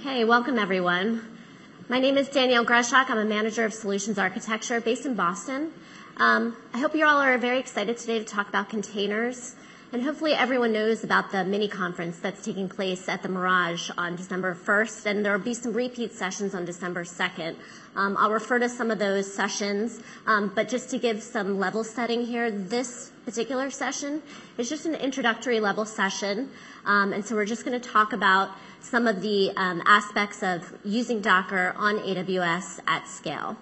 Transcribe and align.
Okay, 0.00 0.24
welcome 0.24 0.58
everyone. 0.58 1.20
My 1.90 1.98
name 2.00 2.16
is 2.16 2.30
Danielle 2.30 2.64
Greshak. 2.64 3.10
I'm 3.10 3.18
a 3.18 3.24
manager 3.26 3.66
of 3.66 3.74
solutions 3.74 4.18
architecture 4.18 4.80
based 4.80 5.04
in 5.04 5.14
Boston. 5.14 5.74
Um, 6.16 6.56
I 6.72 6.78
hope 6.78 6.94
you 6.94 7.06
all 7.06 7.18
are 7.18 7.36
very 7.36 7.58
excited 7.58 7.98
today 7.98 8.18
to 8.18 8.24
talk 8.24 8.48
about 8.48 8.70
containers. 8.70 9.56
And 9.92 10.04
hopefully 10.04 10.34
everyone 10.34 10.72
knows 10.72 11.02
about 11.02 11.32
the 11.32 11.44
mini 11.44 11.66
conference 11.66 12.20
that's 12.20 12.44
taking 12.44 12.68
place 12.68 13.08
at 13.08 13.24
the 13.24 13.28
Mirage 13.28 13.90
on 13.98 14.14
December 14.14 14.54
1st, 14.54 15.06
and 15.06 15.24
there 15.24 15.36
will 15.36 15.44
be 15.44 15.52
some 15.52 15.72
repeat 15.72 16.12
sessions 16.12 16.54
on 16.54 16.64
December 16.64 17.02
2nd. 17.02 17.56
Um, 17.96 18.16
I'll 18.16 18.30
refer 18.30 18.60
to 18.60 18.68
some 18.68 18.92
of 18.92 19.00
those 19.00 19.32
sessions, 19.34 19.98
um, 20.28 20.52
but 20.54 20.68
just 20.68 20.90
to 20.90 20.98
give 21.00 21.20
some 21.20 21.58
level 21.58 21.82
setting 21.82 22.24
here, 22.24 22.52
this 22.52 23.10
particular 23.24 23.68
session 23.68 24.22
is 24.58 24.68
just 24.68 24.86
an 24.86 24.94
introductory 24.94 25.58
level 25.58 25.84
session. 25.84 26.50
Um, 26.84 27.12
and 27.12 27.24
so 27.24 27.34
we're 27.34 27.44
just 27.44 27.64
going 27.64 27.78
to 27.78 27.88
talk 27.88 28.12
about 28.12 28.50
some 28.80 29.08
of 29.08 29.22
the 29.22 29.50
um, 29.56 29.82
aspects 29.86 30.44
of 30.44 30.72
using 30.84 31.20
Docker 31.20 31.74
on 31.76 31.98
AWS 31.98 32.78
at 32.86 33.08
scale. 33.08 33.56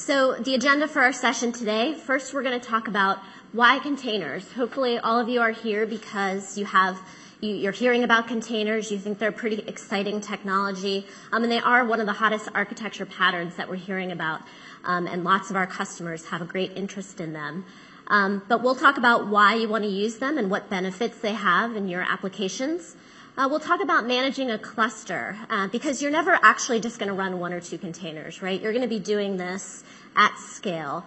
So 0.00 0.32
the 0.32 0.54
agenda 0.54 0.88
for 0.88 1.02
our 1.02 1.12
session 1.12 1.52
today, 1.52 1.92
first 1.92 2.32
we're 2.32 2.42
going 2.42 2.58
to 2.58 2.66
talk 2.66 2.88
about 2.88 3.18
why 3.52 3.80
containers. 3.80 4.50
Hopefully 4.52 4.98
all 4.98 5.20
of 5.20 5.28
you 5.28 5.42
are 5.42 5.50
here 5.50 5.84
because 5.84 6.56
you 6.56 6.64
have 6.64 6.98
you, 7.42 7.68
are 7.68 7.72
hearing 7.72 8.02
about 8.02 8.26
containers. 8.26 8.90
You 8.90 8.98
think 8.98 9.18
they're 9.18 9.30
pretty 9.30 9.58
exciting 9.66 10.22
technology, 10.22 11.06
um, 11.32 11.42
and 11.42 11.52
they 11.52 11.60
are 11.60 11.84
one 11.84 12.00
of 12.00 12.06
the 12.06 12.14
hottest 12.14 12.48
architecture 12.54 13.04
patterns 13.04 13.56
that 13.56 13.68
we're 13.68 13.76
hearing 13.76 14.10
about, 14.10 14.40
um, 14.84 15.06
and 15.06 15.22
lots 15.22 15.50
of 15.50 15.56
our 15.56 15.66
customers 15.66 16.24
have 16.24 16.40
a 16.40 16.46
great 16.46 16.72
interest 16.76 17.20
in 17.20 17.34
them. 17.34 17.66
Um, 18.06 18.42
but 18.48 18.62
we'll 18.62 18.76
talk 18.76 18.96
about 18.96 19.26
why 19.26 19.52
you 19.52 19.68
want 19.68 19.84
to 19.84 19.90
use 19.90 20.16
them 20.16 20.38
and 20.38 20.50
what 20.50 20.70
benefits 20.70 21.18
they 21.18 21.34
have 21.34 21.76
in 21.76 21.88
your 21.88 22.00
applications. 22.00 22.96
Uh, 23.38 23.46
we'll 23.48 23.60
talk 23.60 23.80
about 23.80 24.06
managing 24.06 24.50
a 24.50 24.58
cluster 24.58 25.38
uh, 25.48 25.68
because 25.68 26.02
you're 26.02 26.10
never 26.10 26.38
actually 26.42 26.80
just 26.80 26.98
going 26.98 27.08
to 27.08 27.14
run 27.14 27.38
one 27.38 27.52
or 27.52 27.60
two 27.60 27.78
containers, 27.78 28.42
right? 28.42 28.60
You're 28.60 28.72
going 28.72 28.82
to 28.82 28.88
be 28.88 28.98
doing 28.98 29.36
this 29.36 29.84
at 30.16 30.36
scale. 30.38 31.06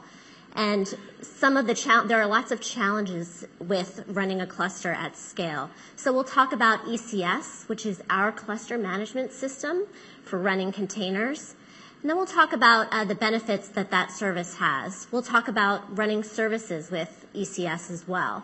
And 0.55 0.93
some 1.21 1.57
of 1.57 1.67
the 1.67 1.73
cha- 1.73 2.03
there 2.03 2.21
are 2.21 2.27
lots 2.27 2.51
of 2.51 2.61
challenges 2.61 3.43
with 3.59 4.03
running 4.07 4.39
a 4.39 4.47
cluster 4.47 4.91
at 4.91 5.17
scale. 5.17 5.69
So 5.95 6.13
we'll 6.13 6.23
talk 6.23 6.53
about 6.53 6.85
ECS, 6.85 7.67
which 7.67 7.85
is 7.85 8.01
our 8.09 8.31
cluster 8.31 8.77
management 8.77 9.33
system 9.33 9.85
for 10.23 10.39
running 10.39 10.71
containers. 10.71 11.55
And 12.01 12.09
then 12.09 12.17
we'll 12.17 12.25
talk 12.25 12.53
about 12.53 12.87
uh, 12.91 13.03
the 13.03 13.15
benefits 13.15 13.67
that 13.69 13.91
that 13.91 14.11
service 14.11 14.57
has. 14.57 15.07
We'll 15.11 15.23
talk 15.23 15.47
about 15.47 15.97
running 15.97 16.23
services 16.23 16.89
with 16.91 17.25
ECS 17.33 17.91
as 17.91 18.07
well. 18.07 18.43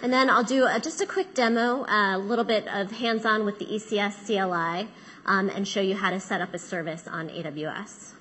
And 0.00 0.12
then 0.12 0.30
I'll 0.30 0.44
do 0.44 0.64
a, 0.64 0.78
just 0.78 1.00
a 1.00 1.06
quick 1.06 1.34
demo, 1.34 1.84
a 1.88 2.18
little 2.18 2.44
bit 2.44 2.68
of 2.68 2.92
hands-on 2.92 3.44
with 3.44 3.58
the 3.58 3.66
ECS 3.66 4.26
CLI, 4.26 4.88
um, 5.26 5.50
and 5.50 5.66
show 5.66 5.80
you 5.80 5.96
how 5.96 6.10
to 6.10 6.20
set 6.20 6.40
up 6.40 6.54
a 6.54 6.58
service 6.58 7.08
on 7.08 7.28
AWS. 7.28 8.12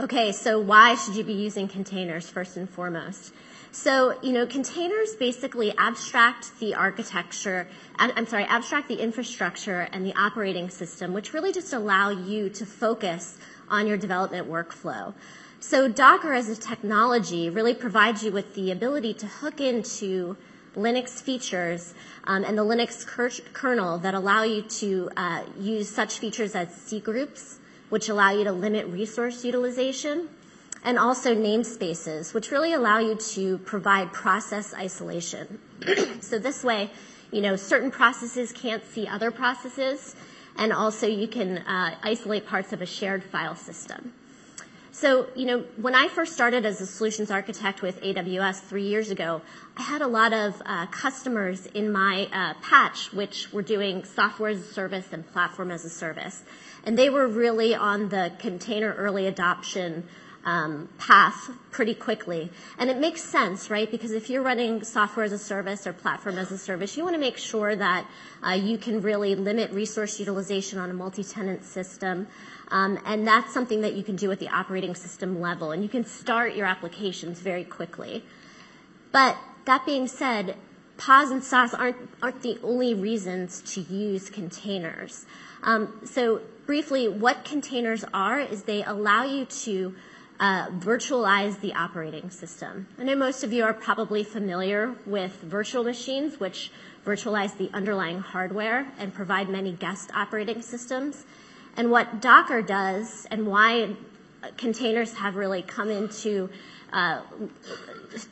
Okay, 0.00 0.32
so 0.32 0.58
why 0.58 0.96
should 0.96 1.14
you 1.14 1.22
be 1.22 1.34
using 1.34 1.68
containers 1.68 2.28
first 2.28 2.56
and 2.56 2.68
foremost? 2.68 3.32
So, 3.70 4.18
you 4.22 4.32
know, 4.32 4.46
containers 4.46 5.14
basically 5.14 5.76
abstract 5.78 6.58
the 6.58 6.74
architecture, 6.74 7.68
I'm 7.96 8.26
sorry, 8.26 8.44
abstract 8.44 8.88
the 8.88 8.96
infrastructure 8.96 9.80
and 9.92 10.04
the 10.04 10.14
operating 10.16 10.70
system, 10.70 11.12
which 11.12 11.32
really 11.32 11.52
just 11.52 11.72
allow 11.72 12.10
you 12.10 12.48
to 12.50 12.66
focus 12.66 13.36
on 13.68 13.86
your 13.86 13.96
development 13.96 14.48
workflow. 14.48 15.14
So 15.66 15.88
Docker 15.88 16.34
as 16.34 16.50
a 16.50 16.56
technology 16.56 17.48
really 17.48 17.72
provides 17.72 18.22
you 18.22 18.30
with 18.30 18.54
the 18.54 18.70
ability 18.70 19.14
to 19.14 19.26
hook 19.26 19.62
into 19.62 20.36
Linux 20.76 21.22
features 21.22 21.94
um, 22.24 22.44
and 22.44 22.58
the 22.58 22.62
Linux 22.62 23.06
kernel 23.54 23.96
that 24.00 24.12
allow 24.12 24.42
you 24.42 24.60
to 24.60 25.10
uh, 25.16 25.42
use 25.58 25.88
such 25.88 26.18
features 26.18 26.54
as 26.54 26.68
cgroups, 26.68 27.56
which 27.88 28.10
allow 28.10 28.30
you 28.30 28.44
to 28.44 28.52
limit 28.52 28.86
resource 28.88 29.42
utilization, 29.42 30.28
and 30.84 30.98
also 30.98 31.34
namespaces, 31.34 32.34
which 32.34 32.50
really 32.50 32.74
allow 32.74 32.98
you 32.98 33.14
to 33.14 33.56
provide 33.56 34.12
process 34.12 34.74
isolation. 34.74 35.58
so 36.20 36.38
this 36.38 36.62
way, 36.62 36.90
you 37.32 37.40
know, 37.40 37.56
certain 37.56 37.90
processes 37.90 38.52
can't 38.52 38.84
see 38.84 39.08
other 39.08 39.30
processes, 39.30 40.14
and 40.58 40.74
also 40.74 41.06
you 41.06 41.26
can 41.26 41.56
uh, 41.56 41.94
isolate 42.02 42.46
parts 42.46 42.74
of 42.74 42.82
a 42.82 42.86
shared 42.86 43.24
file 43.24 43.56
system. 43.56 44.12
So, 44.94 45.26
you 45.34 45.44
know, 45.46 45.64
when 45.76 45.96
I 45.96 46.06
first 46.06 46.34
started 46.34 46.64
as 46.64 46.80
a 46.80 46.86
solutions 46.86 47.28
architect 47.28 47.82
with 47.82 48.00
AWS 48.00 48.60
three 48.60 48.86
years 48.86 49.10
ago, 49.10 49.42
I 49.76 49.82
had 49.82 50.02
a 50.02 50.06
lot 50.06 50.32
of 50.32 50.62
uh, 50.64 50.86
customers 50.86 51.66
in 51.66 51.90
my 51.90 52.28
uh, 52.32 52.54
patch 52.62 53.12
which 53.12 53.52
were 53.52 53.60
doing 53.60 54.04
software 54.04 54.50
as 54.50 54.60
a 54.60 54.72
service 54.72 55.08
and 55.10 55.26
platform 55.32 55.72
as 55.72 55.84
a 55.84 55.90
service. 55.90 56.44
And 56.84 56.96
they 56.96 57.10
were 57.10 57.26
really 57.26 57.74
on 57.74 58.08
the 58.08 58.30
container 58.38 58.94
early 58.94 59.26
adoption 59.26 60.06
um, 60.44 60.88
path 60.98 61.50
pretty 61.70 61.94
quickly. 61.94 62.50
And 62.78 62.90
it 62.90 62.98
makes 62.98 63.22
sense, 63.22 63.70
right? 63.70 63.90
Because 63.90 64.12
if 64.12 64.28
you're 64.28 64.42
running 64.42 64.84
software 64.84 65.24
as 65.24 65.32
a 65.32 65.38
service 65.38 65.86
or 65.86 65.92
platform 65.92 66.38
as 66.38 66.52
a 66.52 66.58
service, 66.58 66.96
you 66.96 67.02
want 67.02 67.14
to 67.14 67.20
make 67.20 67.38
sure 67.38 67.74
that 67.74 68.06
uh, 68.46 68.50
you 68.50 68.78
can 68.78 69.00
really 69.00 69.34
limit 69.34 69.70
resource 69.72 70.20
utilization 70.20 70.78
on 70.78 70.90
a 70.90 70.94
multi-tenant 70.94 71.64
system. 71.64 72.26
Um, 72.68 72.98
and 73.04 73.26
that's 73.26 73.52
something 73.52 73.80
that 73.82 73.94
you 73.94 74.02
can 74.02 74.16
do 74.16 74.30
at 74.32 74.38
the 74.38 74.48
operating 74.48 74.94
system 74.94 75.40
level, 75.40 75.72
and 75.72 75.82
you 75.82 75.88
can 75.88 76.04
start 76.04 76.54
your 76.54 76.66
applications 76.66 77.40
very 77.40 77.64
quickly. 77.64 78.24
But 79.12 79.36
that 79.66 79.86
being 79.86 80.06
said, 80.08 80.56
PaaS 80.96 81.30
and 81.30 81.42
SaaS 81.42 81.74
aren't, 81.74 81.96
aren't 82.22 82.42
the 82.42 82.58
only 82.62 82.94
reasons 82.94 83.60
to 83.74 83.80
use 83.80 84.30
containers. 84.30 85.26
Um, 85.62 86.00
so 86.04 86.40
briefly, 86.66 87.08
what 87.08 87.44
containers 87.44 88.04
are 88.12 88.40
is 88.40 88.64
they 88.64 88.82
allow 88.82 89.24
you 89.24 89.44
to 89.44 89.94
uh, 90.40 90.68
virtualize 90.70 91.60
the 91.60 91.74
operating 91.74 92.30
system. 92.30 92.86
I 92.98 93.04
know 93.04 93.16
most 93.16 93.44
of 93.44 93.52
you 93.52 93.64
are 93.64 93.74
probably 93.74 94.24
familiar 94.24 94.94
with 95.06 95.32
virtual 95.42 95.84
machines, 95.84 96.40
which 96.40 96.70
virtualize 97.06 97.56
the 97.56 97.70
underlying 97.72 98.18
hardware 98.18 98.86
and 98.98 99.14
provide 99.14 99.48
many 99.48 99.72
guest 99.72 100.10
operating 100.14 100.62
systems. 100.62 101.24
And 101.76 101.90
what 101.90 102.20
Docker 102.20 102.62
does 102.62 103.26
and 103.30 103.46
why 103.46 103.94
containers 104.56 105.14
have 105.14 105.36
really 105.36 105.62
come 105.62 105.90
into 105.90 106.50
uh, 106.92 107.20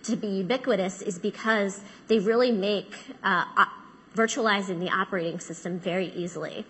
to 0.04 0.16
be 0.16 0.28
ubiquitous 0.28 1.02
is 1.02 1.18
because 1.18 1.80
they 2.08 2.18
really 2.18 2.52
make 2.52 2.94
uh, 3.24 3.66
virtualizing 4.14 4.78
the 4.78 4.90
operating 4.90 5.40
system 5.40 5.78
very 5.78 6.08
easily. 6.14 6.64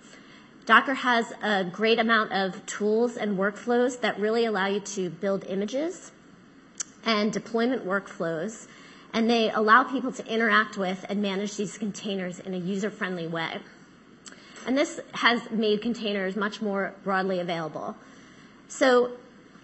Docker 0.64 0.94
has 0.94 1.32
a 1.42 1.64
great 1.64 1.98
amount 1.98 2.32
of 2.32 2.64
tools 2.66 3.16
and 3.16 3.36
workflows 3.36 4.00
that 4.00 4.18
really 4.20 4.44
allow 4.44 4.66
you 4.66 4.80
to 4.80 5.10
build 5.10 5.44
images 5.48 6.12
and 7.04 7.32
deployment 7.32 7.84
workflows, 7.84 8.68
and 9.12 9.28
they 9.28 9.50
allow 9.50 9.82
people 9.82 10.12
to 10.12 10.26
interact 10.26 10.78
with 10.78 11.04
and 11.08 11.20
manage 11.20 11.56
these 11.56 11.76
containers 11.76 12.38
in 12.38 12.54
a 12.54 12.58
user-friendly 12.58 13.26
way. 13.26 13.58
And 14.64 14.78
this 14.78 15.00
has 15.14 15.50
made 15.50 15.82
containers 15.82 16.36
much 16.36 16.62
more 16.62 16.94
broadly 17.02 17.40
available. 17.40 17.96
So 18.68 19.10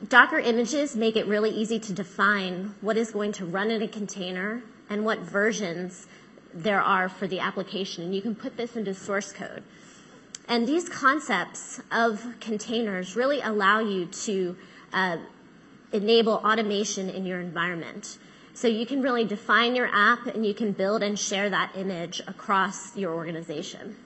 Docker 0.08 0.38
images 0.38 0.96
make 0.96 1.16
it 1.16 1.26
really 1.26 1.50
easy 1.50 1.78
to 1.78 1.92
define 1.92 2.74
what 2.80 2.96
is 2.96 3.12
going 3.12 3.32
to 3.32 3.44
run 3.44 3.70
in 3.70 3.82
a 3.82 3.88
container 3.88 4.62
and 4.90 5.04
what 5.04 5.20
versions 5.20 6.08
there 6.52 6.80
are 6.80 7.08
for 7.08 7.28
the 7.28 7.38
application. 7.38 8.02
And 8.02 8.14
you 8.14 8.22
can 8.22 8.34
put 8.34 8.56
this 8.56 8.74
into 8.74 8.94
source 8.94 9.32
code. 9.32 9.62
And 10.48 10.66
these 10.66 10.88
concepts 10.88 11.80
of 11.92 12.24
containers 12.40 13.14
really 13.14 13.40
allow 13.42 13.80
you 13.80 14.06
to 14.06 14.56
uh, 14.92 15.18
enable 15.92 16.34
automation 16.34 17.10
in 17.10 17.26
your 17.26 17.40
environment. 17.40 18.18
So 18.54 18.66
you 18.66 18.86
can 18.86 19.02
really 19.02 19.24
define 19.24 19.76
your 19.76 19.88
app 19.92 20.26
and 20.26 20.44
you 20.44 20.54
can 20.54 20.72
build 20.72 21.02
and 21.02 21.18
share 21.18 21.50
that 21.50 21.76
image 21.76 22.20
across 22.26 22.96
your 22.96 23.14
organization. 23.14 23.96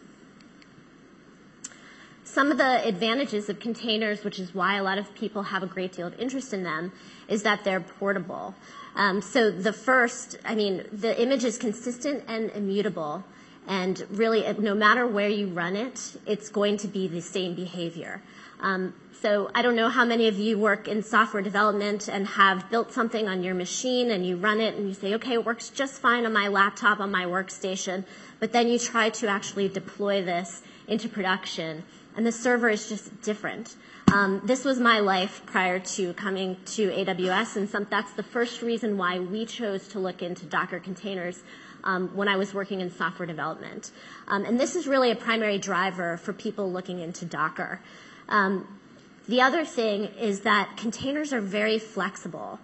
Some 2.25 2.51
of 2.51 2.59
the 2.59 2.87
advantages 2.87 3.49
of 3.49 3.61
containers, 3.61 4.25
which 4.25 4.39
is 4.39 4.55
why 4.55 4.77
a 4.77 4.83
lot 4.83 4.99
of 4.99 5.15
people 5.15 5.43
have 5.43 5.63
a 5.63 5.67
great 5.67 5.93
deal 5.93 6.07
of 6.07 6.19
interest 6.19 6.53
in 6.53 6.63
them, 6.63 6.93
is 7.29 7.43
that 7.43 7.63
they're 7.63 7.81
portable. 7.81 8.55
Um, 8.95 9.23
so 9.23 9.51
the 9.51 9.73
first, 9.73 10.39
I 10.45 10.55
mean, 10.55 10.85
the 10.93 11.21
image 11.21 11.45
is 11.45 11.59
consistent 11.59 12.25
and 12.29 12.51
immutable, 12.51 13.25
and 13.69 14.05
really, 14.11 14.51
no 14.59 14.75
matter 14.75 15.07
where 15.07 15.29
you 15.29 15.49
run 15.49 15.77
it, 15.77 16.17
it's 16.27 16.49
going 16.49 16.77
to 16.79 16.89
be 16.89 17.07
the 17.09 17.21
same 17.21 17.55
behavior. 17.55 18.23
Um, 18.61 18.95
so 19.21 19.51
I 19.55 19.63
don't 19.63 19.77
know 19.77 19.89
how 19.89 20.05
many 20.05 20.27
of 20.27 20.37
you 20.39 20.59
work 20.59 20.89
in 20.89 21.03
software 21.03 21.43
development 21.43 22.09
and 22.09 22.27
have 22.27 22.69
built 22.71 22.93
something 22.93 23.29
on 23.29 23.45
your 23.45 23.55
machine 23.55 24.11
and 24.11 24.27
you 24.27 24.37
run 24.37 24.61
it 24.61 24.75
and 24.75 24.89
you 24.89 24.95
say, 24.95 25.15
okay, 25.15 25.35
it 25.35 25.45
works 25.45 25.69
just 25.69 26.01
fine 26.01 26.27
on 26.27 26.33
my 26.33 26.49
laptop, 26.49 26.99
on 26.99 27.13
my 27.13 27.25
workstation, 27.25 28.05
but 28.41 28.53
then 28.53 28.67
you 28.67 28.81
try 28.81 29.11
to 29.11 29.29
actually 29.29 29.69
deploy 29.69 30.25
this 30.25 30.63
into 30.89 31.09
production 31.09 31.85
and 32.17 32.27
the 32.27 32.33
server 32.33 32.69
is 32.69 32.89
just 32.89 33.23
different. 33.23 33.77
Um, 34.13 34.43
this 34.45 34.65
was 34.65 34.79
my 34.79 34.99
life 34.99 35.43
prior 35.47 35.79
to 35.79 36.13
coming 36.15 36.57
to 36.75 36.91
AWS, 36.91 37.57
and 37.57 37.71
some, 37.71 37.87
that's 37.89 38.13
the 38.13 38.23
first 38.23 38.61
reason 38.61 38.99
why 38.99 39.19
we 39.19 39.47
chose 39.47 39.89
to 39.89 39.99
look 39.99 40.23
into 40.23 40.45
Docker 40.45 40.81
containers 40.81 41.43
um, 41.85 42.15
when 42.17 42.29
I 42.29 42.37
was 42.37 42.55
working 42.55 42.81
in 42.81 42.91
software 42.91 43.27
development. 43.27 43.91
Um, 44.29 44.45
and 44.45 44.59
this 44.59 44.77
is 44.77 44.87
really 44.87 45.11
a 45.11 45.17
primary 45.17 45.59
driver 45.59 46.17
for 46.17 46.33
people 46.33 46.71
looking 46.71 47.01
into 47.01 47.25
Docker. 47.25 47.81
Um, 48.29 48.79
the 49.29 49.41
other 49.41 49.65
thing 49.65 50.05
is 50.19 50.41
that 50.41 50.77
containers 50.77 51.33
are 51.33 51.41
very 51.41 51.79
flexible. 51.79 52.59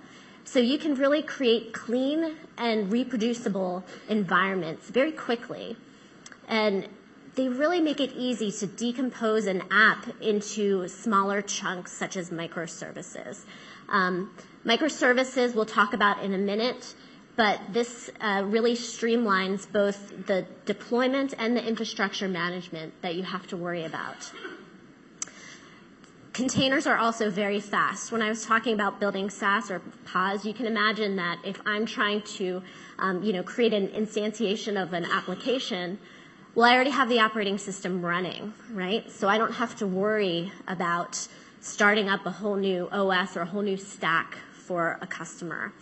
So 0.44 0.61
you 0.61 0.79
can 0.79 0.94
really 0.94 1.23
create 1.23 1.73
clean 1.73 2.37
and 2.56 2.91
reproducible 2.91 3.85
environments 4.09 4.88
very 4.88 5.12
quickly. 5.12 5.76
And 6.49 6.88
they 7.35 7.49
really 7.49 7.81
make 7.81 8.00
it 8.00 8.12
easy 8.17 8.50
to 8.50 8.67
decompose 8.67 9.47
an 9.47 9.62
app 9.70 10.06
into 10.20 10.88
smaller 10.88 11.43
chunks, 11.43 11.93
such 11.93 12.17
as 12.17 12.31
microservices. 12.31 13.44
Um, 13.88 14.35
microservices 14.67 15.55
we'll 15.55 15.67
talk 15.67 15.93
about 15.93 16.23
in 16.25 16.35
a 16.35 16.38
minute, 16.38 16.94
but 17.38 17.61
this 17.73 18.11
uh, 18.20 18.43
really 18.44 18.75
streamlines 18.75 19.70
both 19.70 20.26
the 20.26 20.44
deployment 20.67 21.35
and 21.38 21.56
the 21.56 21.64
infrastructure 21.64 22.26
management 22.26 22.93
that 23.00 23.14
you 23.14 23.23
have 23.23 23.46
to 23.46 23.56
worry 23.56 23.85
about. 23.85 24.32
Containers 26.32 26.85
are 26.88 26.96
also 26.96 27.31
very 27.31 27.61
fast. 27.61 28.11
When 28.11 28.23
I 28.23 28.29
was 28.29 28.44
talking 28.44 28.75
about 28.75 28.99
building 28.99 29.31
SaaS 29.31 29.70
or 29.70 29.81
PaaS, 30.05 30.44
you 30.44 30.52
can 30.52 30.67
imagine 30.67 31.14
that 31.17 31.38
if 31.44 31.61
I'm 31.64 31.87
trying 31.87 32.23
to, 32.38 32.61
um, 32.99 33.23
you 33.23 33.32
know, 33.32 33.44
create 33.44 33.73
an 33.73 33.87
instantiation 33.87 34.81
of 34.81 34.93
an 34.93 35.05
application, 35.05 36.00
well, 36.56 36.69
I 36.69 36.75
already 36.75 36.91
have 36.91 37.08
the 37.08 37.20
operating 37.20 37.56
system 37.58 38.05
running, 38.05 38.52
right? 38.73 39.08
So 39.12 39.29
I 39.29 39.38
don't 39.38 39.52
have 39.52 39.76
to 39.76 39.87
worry 39.87 40.50
about 40.67 41.29
starting 41.61 42.08
up 42.08 42.26
a 42.26 42.32
whole 42.32 42.56
new 42.56 42.88
OS 42.91 43.37
or 43.37 43.43
a 43.43 43.46
whole 43.46 43.62
new 43.62 43.76
stack 43.76 44.38
for 44.52 44.99
a 45.00 45.06
customer. 45.06 45.73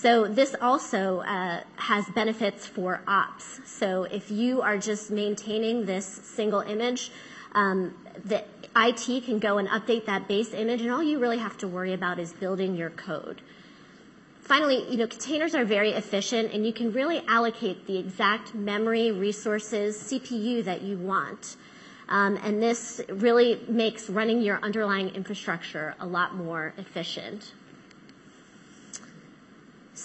So 0.00 0.28
this 0.28 0.54
also 0.60 1.22
uh, 1.22 1.60
has 1.74 2.04
benefits 2.10 2.64
for 2.64 3.00
ops. 3.08 3.60
So 3.64 4.04
if 4.04 4.30
you 4.30 4.62
are 4.62 4.78
just 4.78 5.10
maintaining 5.10 5.86
this 5.86 6.06
single 6.06 6.60
image, 6.60 7.10
um, 7.52 7.96
the 8.24 8.44
IT 8.76 9.24
can 9.24 9.40
go 9.40 9.58
and 9.58 9.66
update 9.66 10.06
that 10.06 10.28
base 10.28 10.54
image, 10.54 10.82
and 10.82 10.92
all 10.92 11.02
you 11.02 11.18
really 11.18 11.38
have 11.38 11.58
to 11.58 11.66
worry 11.66 11.94
about 11.94 12.20
is 12.20 12.32
building 12.32 12.76
your 12.76 12.90
code. 12.90 13.42
Finally, 14.40 14.88
you 14.88 14.98
know, 14.98 15.08
containers 15.08 15.56
are 15.56 15.64
very 15.64 15.90
efficient, 15.90 16.52
and 16.52 16.64
you 16.64 16.72
can 16.72 16.92
really 16.92 17.20
allocate 17.26 17.88
the 17.88 17.98
exact 17.98 18.54
memory, 18.54 19.10
resources, 19.10 19.96
CPU 19.96 20.62
that 20.62 20.82
you 20.82 20.96
want. 20.96 21.56
Um, 22.08 22.38
and 22.44 22.62
this 22.62 23.00
really 23.08 23.60
makes 23.66 24.08
running 24.08 24.42
your 24.42 24.60
underlying 24.62 25.08
infrastructure 25.08 25.96
a 25.98 26.06
lot 26.06 26.36
more 26.36 26.72
efficient. 26.78 27.52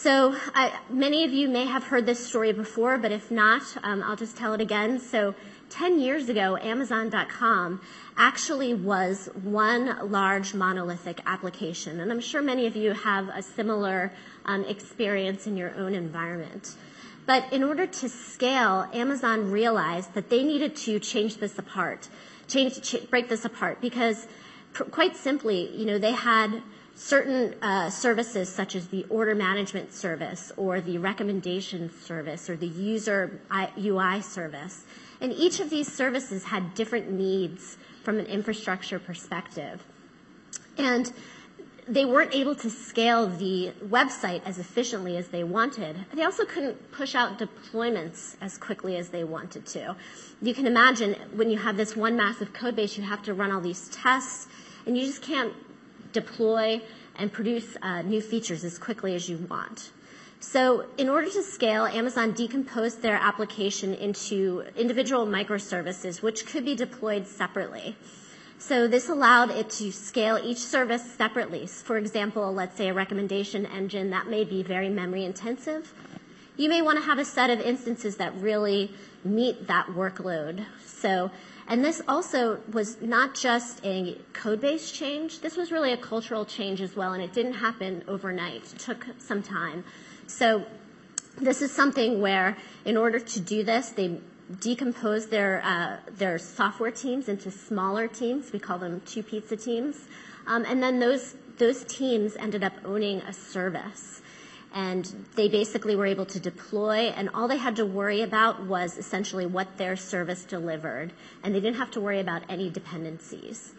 So 0.04 0.36
I, 0.54 0.78
many 0.90 1.24
of 1.24 1.32
you 1.32 1.48
may 1.48 1.66
have 1.66 1.86
heard 1.86 2.06
this 2.06 2.28
story 2.28 2.52
before, 2.52 2.98
but 2.98 3.14
if 3.14 3.32
not, 3.32 3.62
um, 3.84 4.04
I'll 4.04 4.18
just 4.18 4.36
tell 4.36 4.54
it 4.54 4.60
again. 4.60 5.00
So 5.00 5.34
10 5.70 5.98
years 5.98 6.28
ago, 6.28 6.58
Amazon.com 6.58 7.80
actually 8.18 8.74
was 8.74 9.30
one 9.44 10.12
large 10.12 10.54
monolithic 10.54 11.22
application. 11.26 12.02
And 12.02 12.12
I'm 12.12 12.20
sure 12.20 12.42
many 12.42 12.68
of 12.68 12.76
you 12.76 12.92
have 12.92 13.30
a 13.30 13.42
similar 13.42 14.12
um, 14.44 14.66
experience 14.66 15.48
in 15.48 15.56
your 15.56 15.74
own 15.76 15.96
environment. 15.96 16.76
But 17.26 17.54
in 17.54 17.64
order 17.64 17.88
to 17.88 18.10
scale, 18.10 18.90
Amazon 18.92 19.52
realized 19.52 20.16
that 20.16 20.30
they 20.30 20.44
needed 20.44 20.76
to 20.84 21.00
change 21.00 21.38
this 21.38 21.58
apart, 21.58 22.10
change, 22.50 22.82
ch- 22.82 23.10
break 23.10 23.30
this 23.30 23.46
apart, 23.46 23.80
because 23.80 24.28
pr- 24.74 24.84
quite 24.84 25.16
simply, 25.16 25.74
you 25.74 25.86
know, 25.86 25.98
they 25.98 26.12
had 26.12 26.62
certain 26.96 27.56
uh, 27.62 27.90
services 27.90 28.50
such 28.50 28.76
as 28.76 28.88
the 28.88 29.06
order 29.10 29.36
management 29.36 29.94
service 29.94 30.52
or 30.58 30.80
the 30.80 30.98
recommendation 30.98 31.92
service 32.02 32.50
or 32.50 32.56
the 32.56 32.68
user 32.68 33.40
UI 33.78 34.22
service. 34.22 34.84
And 35.20 35.34
each 35.34 35.60
of 35.60 35.70
these 35.70 35.92
services 35.92 36.44
had 36.44 36.74
different 36.76 37.12
needs 37.12 37.78
from 38.04 38.20
an 38.20 38.26
infrastructure 38.26 39.00
perspective. 39.00 39.84
And 40.78 41.12
they 41.88 42.06
weren't 42.06 42.34
able 42.34 42.56
to 42.56 42.70
scale 42.70 43.28
the 43.28 43.74
website 43.86 44.42
as 44.46 44.58
efficiently 44.58 45.18
as 45.18 45.28
they 45.30 45.44
wanted. 45.44 45.98
They 46.14 46.24
also 46.24 46.46
couldn't 46.46 46.92
push 46.92 47.16
out 47.16 47.40
deployments 47.40 48.36
as 48.40 48.58
quickly 48.58 48.96
as 48.98 49.10
they 49.10 49.24
wanted 49.24 49.66
to. 49.68 49.96
You 50.42 50.54
can 50.54 50.66
imagine 50.66 51.16
when 51.34 51.50
you 51.50 51.58
have 51.58 51.76
this 51.76 51.96
one 51.96 52.16
massive 52.16 52.54
code 52.54 52.76
base, 52.76 52.98
you 52.98 53.04
have 53.04 53.24
to 53.24 53.34
run 53.34 53.52
all 53.52 53.60
these 53.60 53.90
tests, 53.90 54.48
and 54.86 54.98
you 54.98 55.06
just 55.06 55.22
can't 55.22 55.54
deploy 56.14 56.82
and 57.18 57.32
produce 57.32 57.76
uh, 57.82 58.02
new 58.02 58.22
features 58.22 58.64
as 58.64 58.78
quickly 58.78 59.16
as 59.16 59.30
you 59.30 59.38
want. 59.50 59.92
So 60.40 60.86
in 60.98 61.08
order 61.08 61.30
to 61.30 61.42
scale, 61.42 61.86
Amazon 61.86 62.34
decomposed 62.34 63.02
their 63.02 63.16
application 63.16 63.94
into 63.94 64.64
individual 64.76 65.26
microservices, 65.26 66.22
which 66.22 66.46
could 66.46 66.66
be 66.66 66.76
deployed 66.76 67.28
separately. 67.28 67.96
So 68.60 68.88
this 68.88 69.10
allowed 69.10 69.52
it 69.52 69.70
to 69.72 69.92
scale 69.92 70.40
each 70.44 70.58
service 70.58 71.04
separately. 71.14 71.66
For 71.68 71.98
example, 71.98 72.54
let's 72.54 72.78
say 72.78 72.90
a 72.90 72.94
recommendation 72.94 73.66
engine 73.66 74.10
that 74.12 74.28
may 74.28 74.44
be 74.44 74.64
very 74.64 74.90
memory 74.90 75.26
intensive. 75.26 75.94
You 76.56 76.70
may 76.70 76.82
want 76.82 77.00
to 77.00 77.06
have 77.06 77.20
a 77.20 77.26
set 77.26 77.50
of 77.50 77.60
instances 77.60 78.18
that 78.18 78.36
really 78.36 78.92
meet 79.24 79.68
that 79.68 79.88
workload. 79.88 80.66
So, 80.86 81.32
and 81.68 81.84
this 81.84 82.02
also 82.08 82.60
was 82.72 83.02
not 83.02 83.36
just 83.36 83.84
a 83.86 84.18
code 84.34 84.62
base 84.62 84.92
change, 84.92 85.40
this 85.40 85.56
was 85.56 85.72
really 85.72 85.94
a 85.94 85.98
cultural 85.98 86.46
change 86.46 86.82
as 86.82 86.96
well, 86.96 87.14
and 87.14 87.24
it 87.24 87.34
didn't 87.34 87.54
happen 87.54 88.04
overnight. 88.08 88.74
It 88.74 88.80
took 88.80 89.06
some 89.20 89.42
time. 89.42 89.84
So 90.28 90.66
this 91.38 91.62
is 91.62 91.72
something 91.72 92.22
where 92.22 92.58
in 92.86 92.98
order 92.98 93.20
to 93.20 93.40
do 93.40 93.64
this, 93.64 93.90
they 93.90 94.20
decompose 94.60 95.28
their, 95.28 95.62
uh, 95.64 95.98
their 96.12 96.38
software 96.38 96.92
teams 96.92 97.30
into 97.30 97.50
smaller 97.50 98.08
teams. 98.08 98.52
We 98.52 98.60
call 98.60 98.78
them 98.78 99.02
two 99.06 99.24
pizza 99.24 99.56
teams. 99.56 100.00
Um, 100.46 100.66
and 100.66 100.84
then 100.84 101.00
those, 101.00 101.36
those 101.58 101.84
teams 101.86 102.36
ended 102.36 102.64
up 102.64 102.74
owning 102.84 103.22
a 103.22 103.34
service. 103.34 104.22
And 104.74 105.06
they 105.36 105.50
basically 105.50 105.96
were 105.96 106.08
able 106.08 106.26
to 106.26 106.40
deploy, 106.40 107.14
and 107.16 107.30
all 107.34 107.48
they 107.48 107.58
had 107.58 107.76
to 107.76 107.86
worry 107.86 108.22
about 108.22 108.66
was 108.66 108.98
essentially 108.98 109.46
what 109.46 109.78
their 109.78 109.96
service 109.96 110.44
delivered. 110.46 111.14
And 111.44 111.54
they 111.54 111.60
didn't 111.60 111.78
have 111.78 111.92
to 111.92 112.02
worry 112.02 112.20
about 112.20 112.42
any 112.50 112.72
dependencies. 112.72 113.74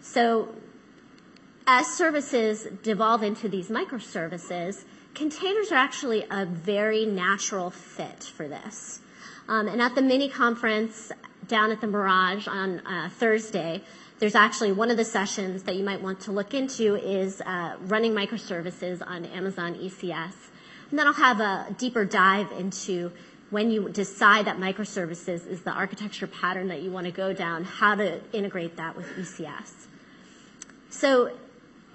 So 0.00 0.48
as 1.66 1.86
services 1.86 2.66
devolve 2.82 3.22
into 3.22 3.48
these 3.48 3.68
microservices, 3.68 4.84
containers 5.14 5.72
are 5.72 5.76
actually 5.76 6.24
a 6.30 6.44
very 6.44 7.06
natural 7.06 7.70
fit 7.70 8.22
for 8.22 8.46
this. 8.48 9.00
Um, 9.48 9.68
and 9.68 9.80
at 9.80 9.94
the 9.94 10.02
mini 10.02 10.28
conference 10.28 11.12
down 11.46 11.70
at 11.70 11.80
the 11.80 11.86
Mirage 11.86 12.48
on 12.48 12.80
uh, 12.80 13.08
Thursday, 13.08 13.82
there's 14.18 14.34
actually 14.34 14.72
one 14.72 14.90
of 14.90 14.96
the 14.96 15.04
sessions 15.04 15.64
that 15.64 15.76
you 15.76 15.84
might 15.84 16.00
want 16.00 16.20
to 16.20 16.32
look 16.32 16.54
into 16.54 16.96
is 16.96 17.40
uh, 17.42 17.76
running 17.82 18.12
microservices 18.12 19.06
on 19.06 19.26
Amazon 19.26 19.74
ECS. 19.74 20.32
And 20.90 20.98
then 20.98 21.06
I'll 21.06 21.12
have 21.12 21.40
a 21.40 21.74
deeper 21.76 22.04
dive 22.04 22.50
into 22.52 23.12
when 23.50 23.70
you 23.70 23.88
decide 23.88 24.46
that 24.46 24.58
microservices 24.58 25.46
is 25.46 25.62
the 25.62 25.70
architecture 25.70 26.26
pattern 26.26 26.68
that 26.68 26.82
you 26.82 26.90
want 26.90 27.06
to 27.06 27.12
go 27.12 27.32
down, 27.32 27.64
how 27.64 27.94
to 27.94 28.20
integrate 28.32 28.76
that 28.76 28.96
with 28.96 29.06
ECS. 29.16 29.86
So 30.90 31.36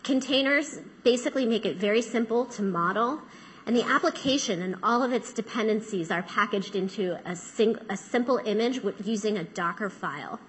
containers 0.04 0.80
basically 1.04 1.46
make 1.46 1.66
it 1.66 1.78
very 1.78 2.02
simple 2.02 2.46
to 2.46 2.62
model 2.62 3.22
and 3.66 3.76
the 3.76 3.84
application 3.84 4.62
and 4.62 4.76
all 4.82 5.04
of 5.04 5.14
its 5.14 5.34
dependencies 5.34 6.10
are 6.12 6.24
packaged 6.24 6.76
into 6.76 7.18
a, 7.26 7.36
sing, 7.36 7.78
a 7.90 7.98
simple 7.98 8.40
image 8.44 8.82
using 9.04 9.38
a 9.38 9.44
Docker 9.44 9.90
file. 9.90 10.40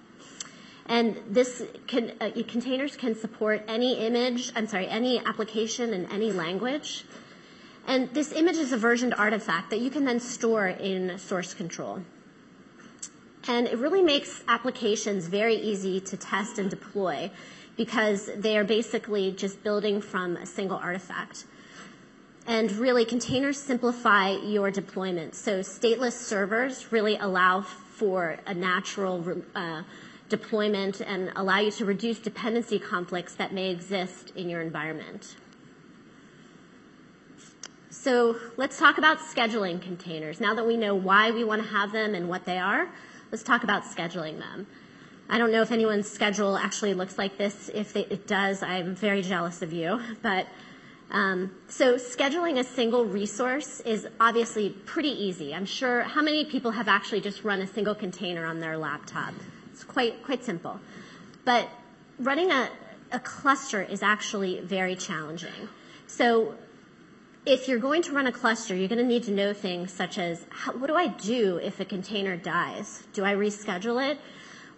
And 0.87 1.17
this 1.29 1.63
can, 1.87 2.13
uh, 2.21 2.31
containers 2.49 2.97
can 2.97 3.15
support 3.15 3.63
any 3.69 3.95
image, 3.95 4.53
I'm 4.57 4.67
sorry, 4.67 4.89
any 4.89 5.19
application 5.25 5.95
in 5.95 6.07
any 6.07 6.33
language. 6.33 7.05
And 7.87 8.13
this 8.15 8.33
image 8.33 8.57
is 8.57 8.73
a 8.73 8.77
versioned 8.77 9.15
artifact 9.15 9.71
that 9.71 9.81
you 9.81 9.91
can 9.91 10.05
then 10.05 10.21
store 10.21 10.69
in 10.69 11.19
source 11.19 11.55
control. 11.55 12.03
And 13.49 13.67
it 13.67 13.79
really 13.79 14.03
makes 14.03 14.43
applications 14.47 15.27
very 15.27 15.57
easy 15.57 16.01
to 16.01 16.17
test 16.17 16.59
and 16.59 16.71
deploy 16.71 17.31
because 17.77 18.31
they 18.37 18.57
are 18.57 18.65
basically 18.65 19.33
just 19.33 19.63
building 19.65 20.01
from 20.01 20.37
a 20.37 20.47
single 20.47 20.77
artifact. 20.77 21.45
And 22.47 22.71
really, 22.73 23.05
containers 23.05 23.57
simplify 23.57 24.31
your 24.31 24.71
deployment. 24.71 25.35
So 25.35 25.61
stateless 25.61 26.13
servers 26.13 26.91
really 26.91 27.17
allow 27.17 27.63
for 27.63 28.39
a 28.47 28.55
natural 28.55 29.43
uh, 29.55 29.83
deployment 30.33 31.01
and 31.01 31.31
allow 31.37 31.59
you 31.61 31.71
to 31.71 31.85
reduce 31.85 32.19
dependency 32.19 32.79
conflicts 32.79 33.35
that 33.35 33.53
may 33.53 33.71
exist 33.71 34.33
in 34.35 34.49
your 34.49 34.63
environment. 34.63 35.37
So 37.91 38.37
let's 38.57 38.79
talk 38.79 38.97
about 38.97 39.19
scheduling 39.19 39.81
containers. 39.81 40.41
Now 40.41 40.55
that 40.55 40.67
we 40.67 40.77
know 40.77 40.95
why 40.95 41.31
we 41.31 41.45
want 41.45 41.63
to 41.63 41.69
have 41.69 41.93
them 41.93 42.15
and 42.15 42.29
what 42.29 42.47
they 42.47 42.59
are, 42.59 42.89
let's 43.31 43.45
talk 43.45 43.63
about 43.63 43.85
scheduling 43.85 44.39
them. 44.39 44.67
I 45.29 45.37
don't 45.39 45.53
know 45.53 45.63
if 45.63 45.71
anyone's 45.71 46.11
schedule 46.11 46.57
actually 46.57 46.95
looks 46.95 47.19
like 47.19 47.37
this. 47.37 47.71
If 47.73 47.95
it 47.95 48.27
does, 48.27 48.63
I'm 48.63 48.97
very 48.97 49.23
jealous 49.23 49.63
of 49.63 49.73
you. 49.73 50.01
But 50.23 50.47
Um, 51.13 51.51
so 51.69 51.97
scheduling 51.97 52.59
a 52.59 52.65
single 52.65 53.05
resource 53.05 53.81
is 53.81 54.09
obviously 54.19 54.71
pretty 54.87 55.11
easy. 55.11 55.55
I'm 55.55 55.67
sure 55.67 56.01
how 56.15 56.23
many 56.23 56.47
people 56.47 56.71
have 56.71 56.89
actually 56.89 57.21
just 57.21 57.45
run 57.45 57.61
a 57.61 57.67
single 57.67 57.95
container 57.95 58.47
on 58.47 58.61
their 58.61 58.79
laptop? 58.79 59.35
It's 59.83 59.91
quite 59.91 60.23
quite 60.23 60.45
simple. 60.45 60.79
But 61.45 61.69
running 62.21 62.53
a, 62.53 62.69
a 63.11 63.19
cluster 63.19 63.83
is 63.83 64.01
actually 64.01 64.61
very 64.61 64.95
challenging. 64.95 65.69
So 66.07 66.55
if 67.45 67.67
you're 67.67 67.81
going 67.81 68.03
to 68.03 68.13
run 68.13 68.29
a 68.29 68.33
cluster, 68.33 68.77
you're 68.77 68.89
going 68.89 69.01
to 69.01 69.07
need 69.07 69.25
to 69.25 69.33
know 69.33 69.53
things 69.53 69.93
such 69.93 70.19
as 70.19 70.47
how, 70.51 70.73
what 70.73 70.87
do 70.87 70.95
I 70.95 71.09
do 71.09 71.57
if 71.57 71.81
a 71.81 71.85
container 71.85 72.37
dies? 72.37 73.03
Do 73.13 73.25
I 73.25 73.35
reschedule 73.35 73.99
it? 74.09 74.21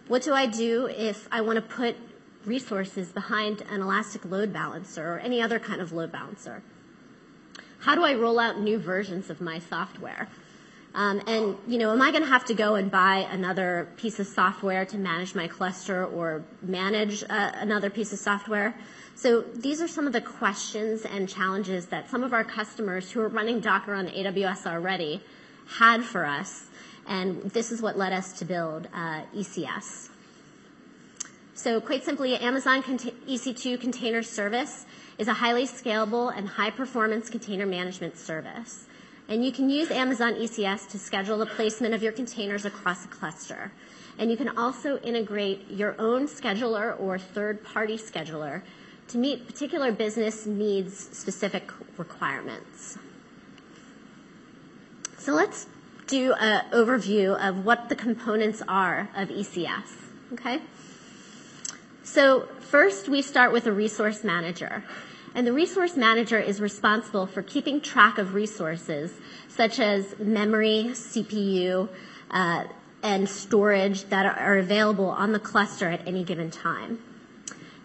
What 0.07 0.23
do 0.23 0.33
I 0.33 0.47
do 0.47 0.87
if 0.87 1.27
I 1.31 1.41
want 1.41 1.57
to 1.57 1.61
put 1.61 1.95
resources 2.43 3.09
behind 3.09 3.61
an 3.69 3.81
elastic 3.81 4.25
load 4.25 4.51
balancer 4.51 5.05
or 5.07 5.19
any 5.19 5.39
other 5.39 5.59
kind 5.59 5.81
of 5.81 5.91
load 5.91 6.11
balancer? 6.11 6.63
How 7.77 7.93
do 7.93 8.03
I 8.03 8.15
roll 8.15 8.39
out 8.39 8.59
new 8.59 8.79
versions 8.79 9.29
of 9.29 9.39
my 9.39 9.59
software? 9.59 10.29
Um, 10.95 11.21
and 11.27 11.57
you 11.67 11.77
know, 11.77 11.91
am 11.91 12.01
I 12.01 12.11
going 12.11 12.23
to 12.23 12.29
have 12.29 12.45
to 12.45 12.53
go 12.53 12.75
and 12.75 12.89
buy 12.89 13.27
another 13.29 13.89
piece 13.97 14.17
of 14.21 14.27
software 14.27 14.85
to 14.85 14.97
manage 14.97 15.35
my 15.35 15.45
cluster 15.45 16.05
or 16.05 16.45
manage 16.61 17.21
uh, 17.23 17.51
another 17.55 17.89
piece 17.89 18.13
of 18.13 18.19
software? 18.19 18.73
So 19.13 19.41
these 19.41 19.81
are 19.81 19.89
some 19.89 20.07
of 20.07 20.13
the 20.13 20.21
questions 20.21 21.03
and 21.03 21.27
challenges 21.27 21.87
that 21.87 22.09
some 22.09 22.23
of 22.23 22.31
our 22.31 22.45
customers 22.45 23.11
who 23.11 23.19
are 23.19 23.27
running 23.27 23.59
Docker 23.59 23.93
on 23.93 24.07
AWS 24.07 24.65
already 24.65 25.21
had 25.67 26.01
for 26.01 26.25
us, 26.25 26.67
and 27.05 27.41
this 27.51 27.73
is 27.73 27.81
what 27.81 27.97
led 27.97 28.13
us 28.13 28.39
to 28.39 28.45
build 28.45 28.87
uh, 28.93 29.23
ECS. 29.35 30.09
So 31.55 31.81
quite 31.81 32.05
simply, 32.05 32.37
Amazon 32.37 32.83
EC2 32.83 33.81
Container 33.81 34.23
Service 34.23 34.85
is 35.17 35.27
a 35.27 35.33
highly 35.33 35.65
scalable 35.65 36.31
and 36.35 36.47
high-performance 36.47 37.29
container 37.29 37.65
management 37.65 38.17
service. 38.17 38.85
And 39.27 39.43
you 39.43 39.51
can 39.51 39.69
use 39.69 39.89
Amazon 39.89 40.35
ECS 40.35 40.89
to 40.91 40.99
schedule 40.99 41.37
the 41.37 41.45
placement 41.47 41.93
of 41.93 42.03
your 42.03 42.11
containers 42.11 42.65
across 42.65 43.05
a 43.05 43.07
cluster. 43.07 43.71
And 44.17 44.29
you 44.29 44.37
can 44.37 44.57
also 44.57 44.97
integrate 44.99 45.69
your 45.69 45.95
own 45.99 46.27
scheduler 46.27 46.99
or 46.99 47.17
third-party 47.17 47.97
scheduler 47.97 48.61
to 49.09 49.17
meet 49.17 49.47
particular 49.47 49.91
business 49.91 50.45
needs 50.45 50.97
specific 50.97 51.71
requirements. 51.97 52.97
So 55.17 55.33
let's 55.33 55.67
do 56.07 56.33
an 56.33 56.65
overview 56.71 57.35
of 57.37 57.65
what 57.65 57.89
the 57.89 57.95
components 57.95 58.61
are 58.67 59.09
of 59.15 59.29
ECS. 59.29 59.89
Okay? 60.33 60.61
So 62.03 62.47
first 62.59 63.09
we 63.09 63.21
start 63.21 63.51
with 63.51 63.65
a 63.65 63.71
resource 63.71 64.23
manager. 64.23 64.83
And 65.35 65.45
the 65.45 65.51
resource 65.51 65.97
manager 65.97 66.39
is 66.39 66.61
responsible 66.61 67.27
for 67.27 67.43
keeping 67.43 67.81
track 67.81 68.17
of 68.17 68.33
resources 68.33 69.11
such 69.49 69.79
as 69.81 70.17
memory, 70.17 70.91
CPU, 70.93 71.89
uh, 72.31 72.63
and 73.03 73.27
storage 73.27 74.05
that 74.05 74.25
are 74.25 74.57
available 74.57 75.09
on 75.09 75.33
the 75.33 75.39
cluster 75.39 75.89
at 75.89 76.07
any 76.07 76.23
given 76.23 76.49
time. 76.49 76.99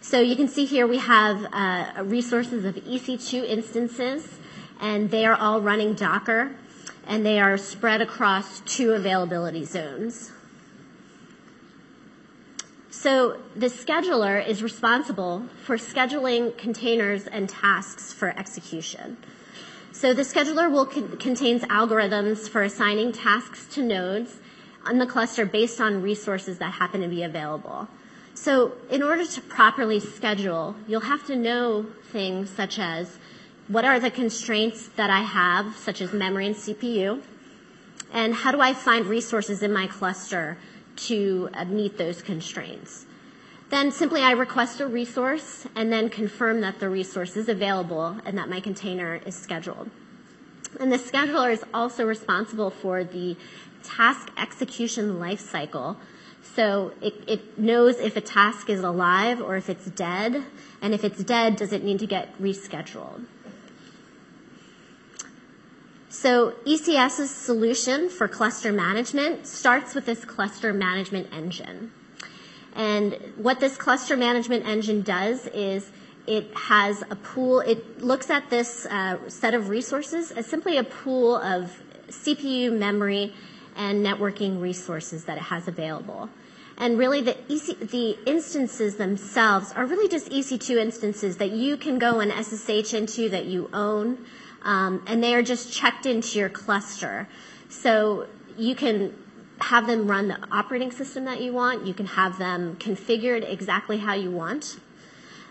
So 0.00 0.20
you 0.20 0.36
can 0.36 0.46
see 0.46 0.64
here 0.64 0.86
we 0.86 0.98
have 0.98 1.44
uh, 1.52 2.04
resources 2.04 2.64
of 2.64 2.76
EC2 2.76 3.44
instances, 3.44 4.38
and 4.80 5.10
they 5.10 5.26
are 5.26 5.34
all 5.34 5.60
running 5.60 5.94
Docker, 5.94 6.52
and 7.04 7.26
they 7.26 7.40
are 7.40 7.58
spread 7.58 8.00
across 8.00 8.60
two 8.60 8.92
availability 8.92 9.64
zones. 9.64 10.30
So 12.90 13.38
the 13.54 13.66
scheduler 13.66 14.44
is 14.44 14.62
responsible 14.62 15.44
for 15.64 15.76
scheduling 15.76 16.56
containers 16.58 17.28
and 17.28 17.48
tasks 17.48 18.12
for 18.12 18.30
execution. 18.36 19.16
So 19.92 20.12
the 20.12 20.22
scheduler 20.22 20.70
will 20.70 20.86
con- 20.86 21.16
contains 21.18 21.62
algorithms 21.62 22.48
for 22.48 22.62
assigning 22.62 23.12
tasks 23.12 23.66
to 23.74 23.82
nodes 23.82 24.38
on 24.84 24.98
the 24.98 25.06
cluster 25.06 25.46
based 25.46 25.80
on 25.80 26.02
resources 26.02 26.58
that 26.58 26.72
happen 26.72 27.00
to 27.02 27.08
be 27.08 27.22
available. 27.22 27.86
So 28.34 28.72
in 28.90 29.02
order 29.02 29.24
to 29.24 29.40
properly 29.42 30.00
schedule, 30.00 30.74
you'll 30.88 31.02
have 31.02 31.26
to 31.26 31.36
know 31.36 31.86
things 32.10 32.50
such 32.50 32.78
as 32.78 33.18
what 33.68 33.84
are 33.84 34.00
the 34.00 34.10
constraints 34.10 34.88
that 34.96 35.10
I 35.10 35.20
have, 35.20 35.76
such 35.76 36.00
as 36.00 36.12
memory 36.12 36.46
and 36.46 36.56
CPU, 36.56 37.22
and 38.12 38.34
how 38.34 38.50
do 38.50 38.60
I 38.60 38.74
find 38.74 39.06
resources 39.06 39.62
in 39.62 39.72
my 39.72 39.86
cluster 39.86 40.58
to 41.06 41.48
uh, 41.54 41.64
meet 41.64 41.98
those 41.98 42.22
constraints. 42.22 43.06
Then 43.70 43.92
simply 43.92 44.22
I 44.22 44.32
request 44.32 44.80
a 44.80 44.86
resource 44.86 45.66
and 45.74 45.92
then 45.92 46.08
confirm 46.08 46.60
that 46.62 46.80
the 46.80 46.88
resource 46.88 47.36
is 47.36 47.48
available 47.48 48.16
and 48.24 48.36
that 48.36 48.48
my 48.48 48.60
container 48.60 49.20
is 49.24 49.36
scheduled. 49.36 49.90
And 50.78 50.92
the 50.92 50.98
scheduler 50.98 51.52
is 51.52 51.64
also 51.72 52.04
responsible 52.04 52.70
for 52.70 53.04
the 53.04 53.36
task 53.82 54.30
execution 54.36 55.14
lifecycle 55.14 55.96
so 56.42 56.92
it, 57.00 57.14
it 57.26 57.58
knows 57.58 57.98
if 57.98 58.16
a 58.16 58.20
task 58.20 58.70
is 58.70 58.80
alive 58.80 59.40
or 59.40 59.56
if 59.56 59.68
it's 59.68 59.86
dead, 59.86 60.44
and 60.82 60.94
if 60.94 61.04
it's 61.04 61.22
dead, 61.22 61.56
does 61.56 61.72
it 61.72 61.84
need 61.84 61.98
to 62.00 62.06
get 62.06 62.40
rescheduled? 62.40 63.24
So 66.10 66.54
ECS's 66.66 67.30
solution 67.30 68.08
for 68.08 68.26
cluster 68.26 68.72
management 68.72 69.46
starts 69.46 69.94
with 69.94 70.06
this 70.06 70.24
cluster 70.24 70.72
management 70.72 71.32
engine. 71.32 71.92
And 72.74 73.14
what 73.36 73.60
this 73.60 73.76
cluster 73.76 74.16
management 74.16 74.66
engine 74.66 75.02
does 75.02 75.46
is 75.46 75.88
it 76.26 76.52
has 76.56 77.04
a 77.10 77.14
pool, 77.14 77.60
it 77.60 78.02
looks 78.02 78.28
at 78.28 78.50
this 78.50 78.86
uh, 78.86 79.18
set 79.28 79.54
of 79.54 79.68
resources 79.68 80.32
as 80.32 80.46
simply 80.46 80.78
a 80.78 80.84
pool 80.84 81.36
of 81.36 81.80
CPU, 82.08 82.76
memory, 82.76 83.32
and 83.76 84.04
networking 84.04 84.60
resources 84.60 85.26
that 85.26 85.36
it 85.36 85.44
has 85.44 85.68
available. 85.68 86.28
And 86.76 86.98
really 86.98 87.20
the, 87.20 87.36
EC, 87.48 87.78
the 87.78 88.18
instances 88.26 88.96
themselves 88.96 89.70
are 89.72 89.86
really 89.86 90.08
just 90.08 90.28
EC2 90.30 90.76
instances 90.76 91.36
that 91.36 91.52
you 91.52 91.76
can 91.76 92.00
go 92.00 92.18
and 92.18 92.32
SSH 92.32 92.94
into 92.94 93.28
that 93.28 93.44
you 93.44 93.70
own, 93.72 94.24
um, 94.62 95.02
and 95.06 95.22
they 95.22 95.34
are 95.34 95.42
just 95.42 95.72
checked 95.72 96.06
into 96.06 96.38
your 96.38 96.48
cluster. 96.48 97.28
So 97.68 98.26
you 98.56 98.74
can 98.74 99.16
have 99.58 99.86
them 99.86 100.06
run 100.06 100.28
the 100.28 100.38
operating 100.50 100.90
system 100.90 101.24
that 101.26 101.40
you 101.40 101.52
want. 101.52 101.86
You 101.86 101.94
can 101.94 102.06
have 102.06 102.38
them 102.38 102.76
configured 102.76 103.50
exactly 103.50 103.98
how 103.98 104.14
you 104.14 104.30
want. 104.30 104.78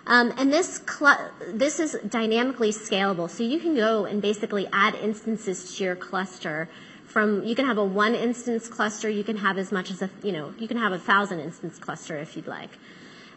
Um, 0.08 0.34
and 0.38 0.52
this, 0.52 0.82
cl- 0.90 1.32
this 1.48 1.80
is 1.80 1.96
dynamically 2.08 2.72
scalable, 2.72 3.30
so 3.30 3.44
you 3.44 3.60
can 3.60 3.76
go 3.76 4.06
and 4.06 4.22
basically 4.22 4.68
add 4.74 4.96
instances 4.96 5.76
to 5.76 5.84
your 5.84 5.96
cluster 5.96 6.68
from 7.10 7.44
you 7.44 7.56
can 7.56 7.66
have 7.66 7.78
a 7.78 7.84
one 7.84 8.14
instance 8.14 8.68
cluster, 8.68 9.10
you 9.10 9.24
can 9.24 9.38
have 9.38 9.58
as 9.58 9.72
much 9.72 9.90
as 9.90 10.02
a 10.02 10.10
you 10.24 10.32
know 10.32 10.54
you 10.60 10.68
can 10.68 10.78
have 10.78 10.94
a 10.94 11.00
thousand 11.00 11.40
instance 11.40 11.80
cluster 11.80 12.16
if 12.18 12.36
you'd 12.36 12.48
like. 12.48 12.70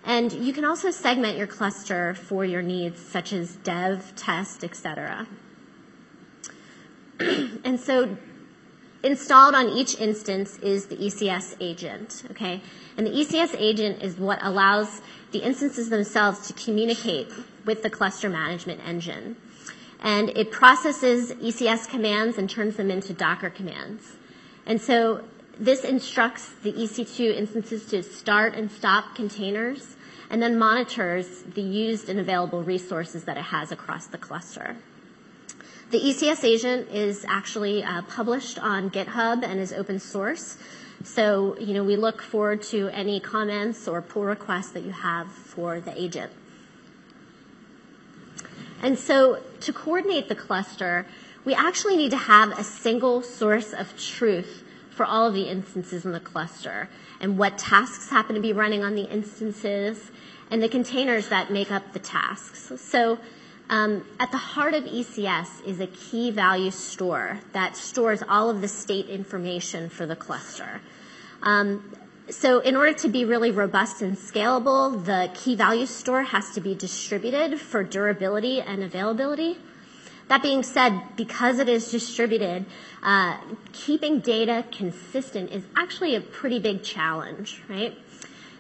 And 0.05 0.33
you 0.33 0.53
can 0.53 0.65
also 0.65 0.91
segment 0.91 1.39
your 1.39 1.47
cluster 1.47 2.15
for 2.15 2.45
your 2.45 2.61
needs, 2.61 3.01
such 3.01 3.33
as 3.33 3.55
dev, 3.57 4.13
test, 4.17 4.65
etc. 4.65 5.27
and 7.65 7.79
so 7.79 8.17
installed 9.03 9.55
on 9.55 9.69
each 9.69 10.01
instance 10.01 10.59
is 10.59 10.87
the 10.87 10.97
ECS 10.97 11.57
agent, 11.61 12.25
okay? 12.31 12.61
And 12.97 13.07
the 13.07 13.11
ECS 13.11 13.57
agent 13.59 14.03
is 14.03 14.17
what 14.17 14.39
allows 14.43 15.01
the 15.33 15.41
instances 15.41 15.91
themselves 15.91 16.47
to 16.47 16.53
communicate 16.53 17.33
with 17.65 17.83
the 17.83 17.91
cluster 17.91 18.29
management 18.29 18.81
engine 18.87 19.37
and 20.03 20.31
it 20.31 20.51
processes 20.51 21.33
ECS 21.33 21.89
commands 21.89 22.37
and 22.37 22.51
turns 22.51 22.77
them 22.77 22.91
into 22.91 23.13
Docker 23.13 23.51
commands. 23.51 24.17
And 24.67 24.81
so 24.81 25.25
this 25.59 25.85
instructs 25.85 26.49
the 26.63 26.73
EC2 26.73 27.35
instances 27.35 27.87
to 27.87 28.03
start 28.03 28.55
and 28.55 28.71
stop 28.71 29.15
containers 29.15 29.95
and 30.29 30.43
then 30.43 30.59
monitors 30.59 31.43
the 31.43 31.63
used 31.63 32.09
and 32.09 32.19
available 32.19 32.65
resources 32.65 33.25
that 33.25 33.37
it 33.37 33.45
has 33.45 33.71
across 33.71 34.07
the 34.07 34.19
cluster. 34.19 34.77
The 35.93 36.01
ECS 36.01 36.43
agent 36.43 36.89
is 36.89 37.27
actually 37.29 37.85
uh, 37.85 38.01
published 38.01 38.59
on 38.59 38.89
GitHub 38.89 39.45
and 39.45 39.61
is 39.61 39.75
open 39.75 39.99
source. 39.99 40.57
So, 41.05 41.55
you 41.59 41.75
know, 41.75 41.85
we 41.85 41.97
look 41.97 42.23
forward 42.23 42.63
to 42.73 42.89
any 42.89 43.21
comments 43.21 43.87
or 43.87 44.01
pull 44.01 44.25
requests 44.25 44.71
that 44.71 44.85
you 44.85 44.93
have 44.93 45.31
for 45.31 45.81
the 45.81 45.93
agent. 46.01 46.33
And 48.81 48.99
so 48.99 49.43
to 49.61 49.73
coordinate 49.75 50.31
the 50.31 50.35
cluster, 50.35 51.05
we 51.45 51.53
actually 51.53 51.99
need 51.99 52.13
to 52.13 52.17
have 52.17 52.59
a 52.59 52.65
single 52.65 53.21
source 53.21 53.75
of 53.75 53.95
truth 54.01 54.65
for 54.89 55.05
all 55.05 55.27
of 55.27 55.35
the 55.35 55.43
instances 55.43 56.07
in 56.07 56.13
the 56.13 56.21
cluster 56.21 56.89
and 57.21 57.37
what 57.37 57.59
tasks 57.59 58.09
happen 58.09 58.35
to 58.35 58.41
be 58.41 58.55
running 58.55 58.83
on 58.83 58.95
the 58.95 59.11
instances 59.11 60.11
and 60.51 60.63
the 60.63 60.71
containers 60.71 61.29
that 61.29 61.51
make 61.51 61.71
up 61.71 61.93
the 61.93 61.99
tasks. 61.99 62.73
So 62.81 63.19
um, 63.73 64.05
at 64.21 64.31
the 64.31 64.37
heart 64.37 64.75
of 64.75 64.85
ECS 64.85 65.65
is 65.65 65.81
a 65.81 65.87
key 65.87 66.31
value 66.31 66.71
store 66.71 67.41
that 67.53 67.75
stores 67.75 68.23
all 68.29 68.51
of 68.51 68.61
the 68.61 68.69
state 68.69 69.09
information 69.09 69.89
for 69.89 70.05
the 70.05 70.15
cluster. 70.15 70.83
Um, 71.43 71.91
so 72.29 72.61
in 72.61 72.77
order 72.77 72.93
to 72.93 73.09
be 73.09 73.25
really 73.25 73.51
robust 73.51 74.03
and 74.03 74.15
scalable, 74.15 75.03
the 75.03 75.31
key 75.33 75.55
value 75.55 75.87
store 75.87 76.23
has 76.23 76.51
to 76.51 76.61
be 76.61 76.75
distributed 76.75 77.59
for 77.59 77.83
durability 77.83 78.61
and 78.61 78.83
availability. 78.83 79.57
That 80.29 80.43
being 80.43 80.63
said, 80.63 81.17
because 81.17 81.59
it 81.59 81.69
is 81.71 81.91
distributed, 81.91 82.67
uh, 83.03 83.39
keeping 83.73 84.21
data 84.21 84.67
consistent 84.71 85.51
is 85.51 85.65
actually 85.75 86.15
a 86.15 86.21
pretty 86.21 86.59
big 86.59 86.83
challenge, 86.83 87.63
right? 87.71 87.97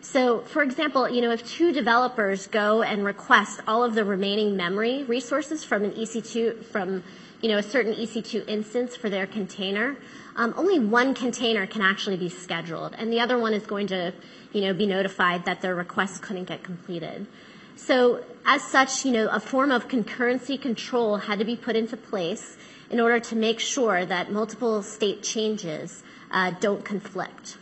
So, 0.02 0.40
for 0.40 0.64
example, 0.64 1.08
you 1.08 1.20
know, 1.20 1.30
if 1.30 1.46
two 1.46 1.72
developers 1.72 2.48
go 2.48 2.82
and 2.82 3.04
request 3.04 3.60
all 3.68 3.84
of 3.84 3.94
the 3.94 4.04
remaining 4.04 4.56
memory 4.56 5.04
resources 5.04 5.62
from 5.62 5.84
an 5.84 5.92
EC2 5.92 6.64
from 6.64 7.04
you 7.40 7.48
know 7.48 7.58
a 7.58 7.62
certain 7.62 7.94
EC2 7.94 8.48
instance 8.48 8.96
for 8.96 9.08
their 9.08 9.28
container, 9.28 9.96
um, 10.34 10.54
only 10.56 10.80
one 10.80 11.14
container 11.14 11.68
can 11.68 11.82
actually 11.82 12.16
be 12.16 12.28
scheduled, 12.28 12.96
and 12.98 13.12
the 13.12 13.20
other 13.20 13.38
one 13.38 13.54
is 13.54 13.64
going 13.64 13.86
to 13.86 14.12
you 14.52 14.62
know 14.62 14.74
be 14.74 14.86
notified 14.86 15.44
that 15.44 15.60
their 15.60 15.76
request 15.76 16.20
couldn't 16.20 16.48
get 16.48 16.64
completed. 16.64 17.28
So, 17.76 18.24
as 18.44 18.62
such, 18.62 19.04
you 19.04 19.12
know, 19.12 19.28
a 19.28 19.38
form 19.38 19.70
of 19.70 19.86
concurrency 19.86 20.60
control 20.60 21.16
had 21.16 21.38
to 21.38 21.44
be 21.44 21.54
put 21.54 21.76
into 21.76 21.96
place 21.96 22.56
in 22.90 22.98
order 22.98 23.20
to 23.20 23.36
make 23.36 23.60
sure 23.60 24.04
that 24.04 24.32
multiple 24.32 24.82
state 24.82 25.22
changes 25.22 26.02
uh, 26.32 26.50
don't 26.58 26.84
conflict. 26.84 27.56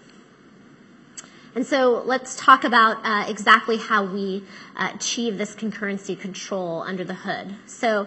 And 1.54 1.66
so 1.66 2.02
let's 2.06 2.36
talk 2.36 2.62
about 2.62 2.98
uh, 3.04 3.24
exactly 3.28 3.76
how 3.76 4.04
we 4.04 4.44
uh, 4.76 4.92
achieve 4.94 5.36
this 5.36 5.54
concurrency 5.54 6.18
control 6.18 6.82
under 6.82 7.02
the 7.02 7.14
hood. 7.14 7.56
So 7.66 8.06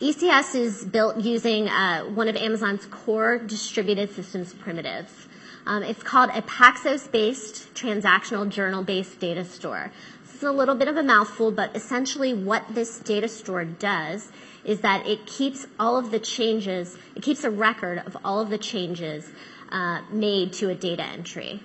ECS 0.00 0.54
is 0.56 0.84
built 0.84 1.18
using 1.18 1.68
uh, 1.68 2.04
one 2.04 2.26
of 2.26 2.34
Amazon's 2.36 2.86
core 2.86 3.38
distributed 3.38 4.10
systems 4.10 4.52
primitives. 4.52 5.28
Um, 5.64 5.82
it's 5.82 6.02
called 6.02 6.30
a 6.34 6.42
Paxos-based 6.42 7.72
transactional 7.74 8.48
journal-based 8.48 9.18
data 9.20 9.44
store. 9.44 9.92
This 10.24 10.34
is 10.34 10.42
a 10.42 10.52
little 10.52 10.74
bit 10.74 10.88
of 10.88 10.96
a 10.96 11.02
mouthful, 11.02 11.50
but 11.52 11.74
essentially 11.74 12.34
what 12.34 12.64
this 12.68 12.98
data 12.98 13.28
store 13.28 13.64
does 13.64 14.30
is 14.64 14.80
that 14.80 15.06
it 15.06 15.24
keeps 15.26 15.66
all 15.78 15.96
of 15.96 16.10
the 16.10 16.18
changes, 16.18 16.98
it 17.14 17.22
keeps 17.22 17.44
a 17.44 17.50
record 17.50 18.02
of 18.06 18.16
all 18.24 18.40
of 18.40 18.50
the 18.50 18.58
changes 18.58 19.28
uh, 19.70 20.02
made 20.10 20.52
to 20.54 20.68
a 20.68 20.74
data 20.74 21.04
entry. 21.04 21.62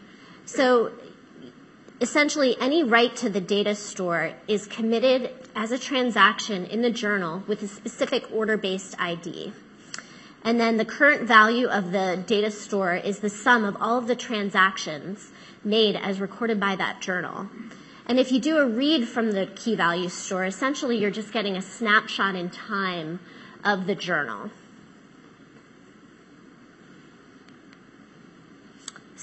So 0.54 0.92
essentially 2.02 2.58
any 2.60 2.84
write 2.84 3.16
to 3.18 3.30
the 3.30 3.40
data 3.40 3.74
store 3.74 4.34
is 4.50 4.68
committed 4.68 5.32
as 5.56 5.72
a 5.72 5.80
transaction 5.80 6.66
in 6.66 6.82
the 6.82 6.90
journal 6.90 7.42
with 7.48 7.64
a 7.64 7.70
specific 7.70 8.30
order-based 8.34 8.94
ID. 9.00 9.54
And 10.44 10.60
then 10.60 10.76
the 10.76 10.84
current 10.84 11.26
value 11.26 11.68
of 11.68 11.94
the 11.94 12.22
data 12.28 12.52
store 12.52 12.96
is 12.96 13.20
the 13.20 13.30
sum 13.30 13.64
of 13.64 13.78
all 13.80 13.98
of 13.98 14.08
the 14.08 14.16
transactions 14.16 15.32
made 15.64 15.96
as 15.96 16.20
recorded 16.20 16.60
by 16.60 16.76
that 16.76 17.00
journal. 17.00 17.48
And 18.06 18.20
if 18.20 18.30
you 18.30 18.42
do 18.42 18.58
a 18.58 18.68
read 18.68 19.08
from 19.08 19.32
the 19.32 19.46
key 19.46 19.76
value 19.76 20.10
store, 20.10 20.44
essentially 20.44 20.98
you're 20.98 21.12
just 21.12 21.32
getting 21.32 21.56
a 21.56 21.62
snapshot 21.62 22.36
in 22.36 22.50
time 22.50 23.22
of 23.64 23.88
the 23.88 23.96
journal. 23.96 24.50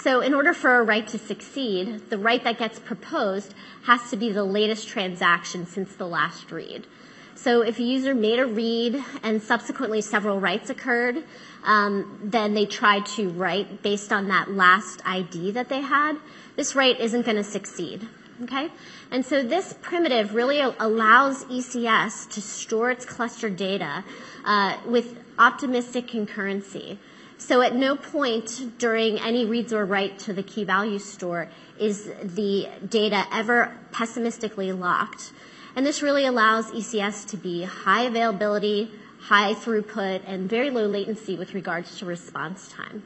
So 0.00 0.20
in 0.20 0.32
order 0.32 0.54
for 0.54 0.78
a 0.78 0.84
write 0.84 1.08
to 1.08 1.18
succeed, 1.18 2.08
the 2.08 2.18
write 2.18 2.44
that 2.44 2.56
gets 2.56 2.78
proposed 2.78 3.52
has 3.82 4.10
to 4.10 4.16
be 4.16 4.30
the 4.30 4.44
latest 4.44 4.86
transaction 4.86 5.66
since 5.66 5.92
the 5.96 6.06
last 6.06 6.52
read. 6.52 6.86
So 7.34 7.62
if 7.62 7.80
a 7.80 7.82
user 7.82 8.14
made 8.14 8.38
a 8.38 8.46
read 8.46 9.04
and 9.24 9.42
subsequently 9.42 10.00
several 10.00 10.38
writes 10.38 10.70
occurred, 10.70 11.24
um, 11.64 12.20
then 12.22 12.54
they 12.54 12.64
tried 12.64 13.06
to 13.16 13.28
write 13.30 13.82
based 13.82 14.12
on 14.12 14.28
that 14.28 14.52
last 14.52 15.02
ID 15.04 15.50
that 15.52 15.68
they 15.68 15.80
had, 15.80 16.16
this 16.54 16.76
write 16.76 17.00
isn't 17.00 17.22
going 17.22 17.36
to 17.36 17.44
succeed. 17.44 18.06
Okay? 18.44 18.70
And 19.10 19.26
so 19.26 19.42
this 19.42 19.74
primitive 19.82 20.32
really 20.32 20.60
allows 20.60 21.44
ECS 21.46 22.30
to 22.30 22.40
store 22.40 22.92
its 22.92 23.04
cluster 23.04 23.50
data 23.50 24.04
uh, 24.44 24.78
with 24.86 25.18
optimistic 25.38 26.06
concurrency. 26.06 26.98
So 27.38 27.62
at 27.62 27.74
no 27.74 27.94
point 27.94 28.78
during 28.78 29.18
any 29.20 29.46
reads 29.46 29.72
or 29.72 29.84
write 29.84 30.18
to 30.20 30.32
the 30.32 30.42
key 30.42 30.64
value 30.64 30.98
store 30.98 31.48
is 31.78 32.10
the 32.22 32.68
data 32.86 33.26
ever 33.32 33.76
pessimistically 33.92 34.72
locked. 34.72 35.32
And 35.76 35.86
this 35.86 36.02
really 36.02 36.24
allows 36.24 36.72
ECS 36.72 37.28
to 37.28 37.36
be 37.36 37.62
high 37.62 38.02
availability, 38.02 38.90
high 39.20 39.54
throughput, 39.54 40.22
and 40.26 40.50
very 40.50 40.70
low 40.70 40.86
latency 40.86 41.36
with 41.36 41.54
regards 41.54 41.98
to 41.98 42.06
response 42.06 42.68
time. 42.68 43.04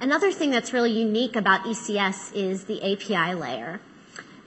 Another 0.00 0.30
thing 0.30 0.50
that's 0.50 0.72
really 0.72 0.92
unique 0.92 1.34
about 1.34 1.64
ECS 1.64 2.32
is 2.34 2.64
the 2.64 2.80
API 2.80 3.34
layer. 3.34 3.80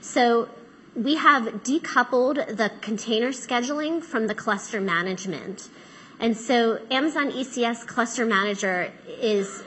So 0.00 0.48
we 0.96 1.16
have 1.16 1.62
decoupled 1.62 2.56
the 2.56 2.72
container 2.80 3.28
scheduling 3.28 4.02
from 4.02 4.26
the 4.26 4.34
cluster 4.34 4.80
management. 4.80 5.68
And 6.20 6.36
so 6.36 6.80
Amazon 6.90 7.30
ECS 7.32 7.86
Cluster 7.86 8.24
Manager 8.24 8.92
is 9.06 9.64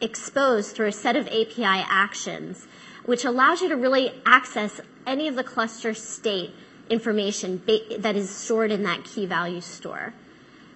exposed 0.00 0.74
through 0.74 0.88
a 0.88 0.92
set 0.92 1.16
of 1.16 1.26
API 1.26 1.64
actions, 1.64 2.66
which 3.04 3.24
allows 3.24 3.60
you 3.60 3.68
to 3.68 3.76
really 3.76 4.12
access 4.24 4.80
any 5.06 5.28
of 5.28 5.34
the 5.34 5.44
cluster 5.44 5.94
state 5.94 6.54
information 6.88 7.62
that 7.98 8.16
is 8.16 8.30
stored 8.30 8.70
in 8.70 8.82
that 8.84 9.04
key 9.04 9.26
value 9.26 9.60
store. 9.60 10.14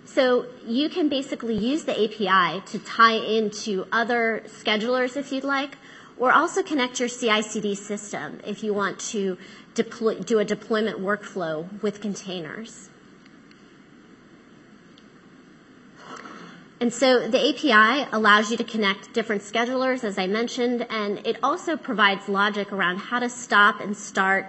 So 0.05 0.47
you 0.67 0.89
can 0.89 1.09
basically 1.09 1.57
use 1.57 1.85
the 1.85 1.93
API 1.93 2.61
to 2.67 2.79
tie 2.79 3.17
into 3.17 3.87
other 3.91 4.43
schedulers 4.47 5.17
if 5.17 5.33
you'd 5.33 5.45
like, 5.45 5.79
or 6.19 6.33
also 6.33 6.63
connect 6.63 7.01
your 7.01 7.09
CI/CD 7.09 7.75
system 7.75 8.41
if 8.47 8.63
you 8.63 8.75
want 8.75 8.99
to 9.13 9.39
deploy, 9.75 10.19
do 10.21 10.39
a 10.39 10.45
deployment 10.45 11.01
workflow 11.01 11.67
with 11.83 12.01
containers. 12.01 12.91
And 16.85 16.93
so 16.93 17.27
the 17.27 17.41
API 17.49 18.07
allows 18.13 18.51
you 18.51 18.59
to 18.59 18.63
connect 18.63 19.15
different 19.15 19.41
schedulers, 19.41 20.05
as 20.05 20.19
I 20.19 20.27
mentioned, 20.27 20.87
and 20.91 21.27
it 21.27 21.39
also 21.43 21.79
provides 21.79 22.29
logic 22.29 22.75
around 22.75 22.99
how 22.99 23.21
to 23.21 23.31
stop 23.31 23.81
and 23.81 23.97
start 23.97 24.49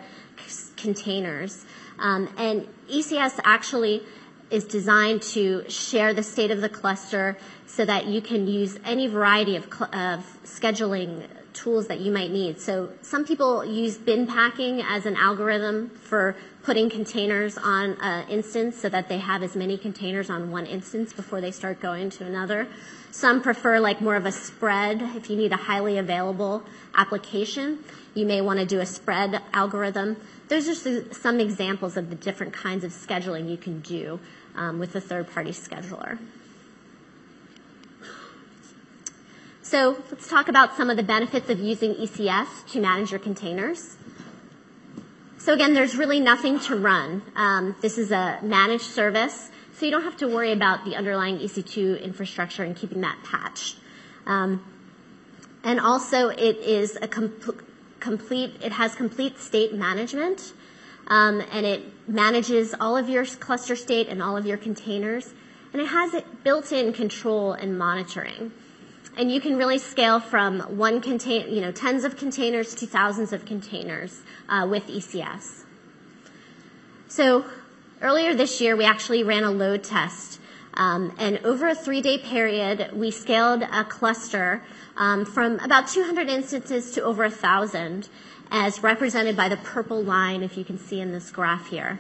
containers. 0.76 1.64
Um, 1.98 2.28
and 2.38 2.68
ECS 2.90 3.40
actually 3.46 4.04
is 4.50 4.66
designed 4.66 5.22
to 5.22 5.64
share 5.70 6.14
the 6.14 6.24
state 6.24 6.52
of 6.52 6.60
the 6.60 6.68
cluster 6.68 7.38
so 7.68 7.86
that 7.86 8.08
you 8.08 8.20
can 8.20 8.48
use 8.48 8.78
any 8.84 9.08
variety 9.08 9.56
of, 9.56 9.64
of 9.94 10.38
scheduling 10.44 11.30
tools 11.56 11.88
that 11.88 12.00
you 12.00 12.12
might 12.12 12.32
need. 12.32 12.60
So 12.60 12.92
some 13.02 13.26
people 13.26 13.66
use 13.66 13.98
bin 13.98 14.28
packing 14.28 14.82
as 14.82 15.06
an 15.06 15.16
algorithm 15.16 15.90
for 15.90 16.36
putting 16.64 16.90
containers 16.90 17.58
on 17.58 17.98
an 18.02 18.28
instance 18.30 18.78
so 18.78 18.90
that 18.90 19.08
they 19.08 19.18
have 19.18 19.42
as 19.42 19.56
many 19.56 19.78
containers 19.78 20.30
on 20.30 20.52
one 20.52 20.66
instance 20.66 21.14
before 21.14 21.42
they 21.42 21.52
start 21.52 21.80
going 21.80 22.10
to 22.12 22.26
another. 22.26 22.68
Some 23.12 23.42
prefer 23.42 23.80
like 23.80 24.02
more 24.02 24.16
of 24.16 24.26
a 24.26 24.32
spread. 24.32 25.02
If 25.02 25.30
you 25.30 25.38
need 25.38 25.54
a 25.54 25.58
highly 25.58 25.98
available 25.98 26.64
application, 26.94 27.80
you 28.14 28.26
may 28.26 28.42
want 28.42 28.60
to 28.60 28.66
do 28.66 28.80
a 28.82 28.86
spread 28.86 29.42
algorithm. 29.54 30.18
Those 30.50 30.68
are 30.68 31.14
some 31.14 31.40
examples 31.40 31.98
of 31.98 32.10
the 32.10 32.16
different 32.16 32.54
kinds 32.54 32.84
of 32.84 32.92
scheduling 32.92 33.50
you 33.50 33.58
can 33.58 33.80
do 33.80 34.20
um, 34.56 34.80
with 34.80 34.96
a 34.96 35.02
third-party 35.02 35.52
scheduler. 35.52 36.20
So 39.66 39.98
let's 40.12 40.28
talk 40.28 40.48
about 40.48 40.78
some 40.78 40.92
of 40.92 40.96
the 40.96 41.02
benefits 41.02 41.50
of 41.50 41.60
using 41.60 41.96
ECS 41.96 42.72
to 42.74 42.80
manage 42.80 43.10
your 43.10 43.20
containers. 43.20 43.96
So 45.40 45.54
again, 45.54 45.74
there's 45.74 45.96
really 45.96 46.20
nothing 46.20 46.60
to 46.62 46.76
run. 46.76 47.24
Um, 47.36 47.76
this 47.82 47.98
is 47.98 48.12
a 48.12 48.38
managed 48.44 48.84
service, 48.84 49.50
so 49.74 49.88
you 49.88 49.92
don't 49.92 50.04
have 50.04 50.18
to 50.18 50.28
worry 50.28 50.52
about 50.52 50.86
the 50.86 50.96
underlying 50.96 51.40
EC2 51.40 52.00
infrastructure 52.04 52.62
and 52.62 52.76
keeping 52.76 53.02
that 53.02 53.18
patched. 53.24 53.78
Um, 54.28 54.64
and 55.64 55.80
also, 55.80 56.30
it 56.30 56.58
is 56.58 56.96
a 57.02 57.08
complete. 57.08 58.52
It 58.62 58.72
has 58.72 58.94
complete 58.94 59.40
state 59.40 59.74
management, 59.74 60.54
um, 61.08 61.42
and 61.52 61.66
it 61.66 62.08
manages 62.08 62.76
all 62.80 62.96
of 62.96 63.10
your 63.10 63.26
cluster 63.26 63.76
state 63.76 64.10
and 64.10 64.22
all 64.22 64.38
of 64.38 64.46
your 64.46 64.58
containers, 64.58 65.34
and 65.74 65.82
it 65.82 65.88
has 65.88 66.14
it 66.14 66.44
built-in 66.44 66.94
control 66.94 67.54
and 67.54 67.80
monitoring 67.80 68.52
and 69.18 69.32
you 69.32 69.40
can 69.40 69.58
really 69.58 69.78
scale 69.78 70.20
from 70.20 70.60
one 70.78 71.02
contain, 71.02 71.54
you 71.54 71.62
know, 71.62 71.72
tens 71.72 72.04
of 72.04 72.18
containers 72.18 72.76
to 72.76 72.88
thousands 72.88 73.32
of 73.34 73.46
containers 73.46 74.22
uh, 74.50 74.68
with 74.70 74.88
ECS. 74.88 75.64
So 77.08 77.46
earlier 78.02 78.34
this 78.34 78.60
year, 78.60 78.76
we 78.76 78.86
actually 78.86 79.24
ran 79.24 79.44
a 79.44 79.52
load 79.52 79.84
test. 79.84 80.40
Um, 80.74 81.16
and 81.18 81.40
over 81.46 81.70
a 81.70 81.76
three-day 81.76 82.18
period, 82.18 82.92
we 82.94 83.10
scaled 83.12 83.62
a 83.62 83.86
cluster 83.86 84.62
um, 84.98 85.26
from 85.26 85.60
about 85.60 85.88
200 85.88 86.28
instances 86.28 86.92
to 86.92 87.04
over 87.04 87.24
1,000, 87.24 88.10
as 88.52 88.84
represented 88.84 89.38
by 89.38 89.48
the 89.48 89.58
purple 89.58 90.04
line, 90.04 90.44
if 90.44 90.58
you 90.58 90.66
can 90.66 90.78
see 90.78 91.00
in 91.00 91.12
this 91.14 91.32
graph 91.32 91.68
here. 91.68 92.00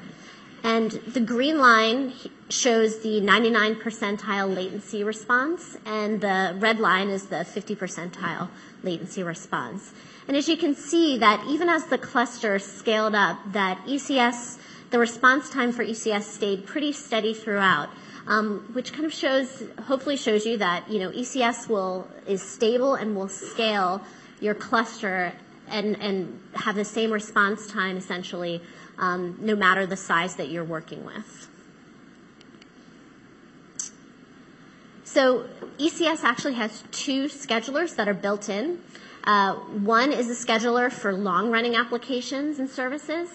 And 0.65 0.89
the 0.89 1.19
green 1.19 1.59
line 1.59 2.11
shows 2.49 3.03
the 3.03 3.21
99 3.21 3.75
percentile 3.75 4.51
latency 4.55 5.03
response, 5.03 5.77
and 5.85 6.19
the 6.19 6.55
red 6.57 6.79
line 6.79 7.09
is 7.09 7.27
the 7.27 7.45
50 7.45 7.75
percentile 7.75 8.49
latency 8.81 9.21
response. 9.21 9.93
And 10.27 10.35
as 10.35 10.49
you 10.49 10.57
can 10.57 10.73
see 10.73 11.19
that 11.19 11.45
even 11.47 11.69
as 11.69 11.85
the 11.85 11.99
cluster 11.99 12.57
scaled 12.57 13.13
up, 13.13 13.37
that 13.53 13.85
ECS, 13.85 14.57
the 14.89 14.97
response 14.97 15.51
time 15.51 15.71
for 15.71 15.85
ECS 15.85 16.23
stayed 16.23 16.65
pretty 16.65 16.93
steady 16.93 17.35
throughout. 17.35 17.89
Um, 18.25 18.71
which 18.73 18.91
kind 18.91 19.05
of 19.05 19.13
shows, 19.13 19.61
hopefully 19.83 20.17
shows 20.17 20.47
you 20.47 20.57
that, 20.57 20.89
you 20.89 20.97
know, 20.97 21.11
ECS 21.11 21.69
will, 21.69 22.07
is 22.25 22.41
stable 22.41 22.95
and 22.95 23.15
will 23.15 23.27
scale 23.27 24.01
your 24.39 24.55
cluster 24.55 25.31
and, 25.67 25.95
and 26.01 26.41
have 26.55 26.75
the 26.75 26.85
same 26.85 27.11
response 27.11 27.67
time 27.67 27.97
essentially 27.97 28.63
um, 28.97 29.37
no 29.41 29.55
matter 29.55 29.85
the 29.85 29.97
size 29.97 30.35
that 30.35 30.49
you're 30.49 30.63
working 30.63 31.05
with. 31.05 31.49
So 35.03 35.47
ECS 35.77 36.23
actually 36.23 36.55
has 36.55 36.83
two 36.91 37.25
schedulers 37.25 37.95
that 37.95 38.07
are 38.07 38.13
built 38.13 38.49
in. 38.49 38.81
Uh, 39.23 39.53
one 39.53 40.11
is 40.11 40.29
a 40.29 40.33
scheduler 40.33 40.91
for 40.91 41.13
long-running 41.13 41.75
applications 41.75 42.59
and 42.59 42.69
services, 42.69 43.29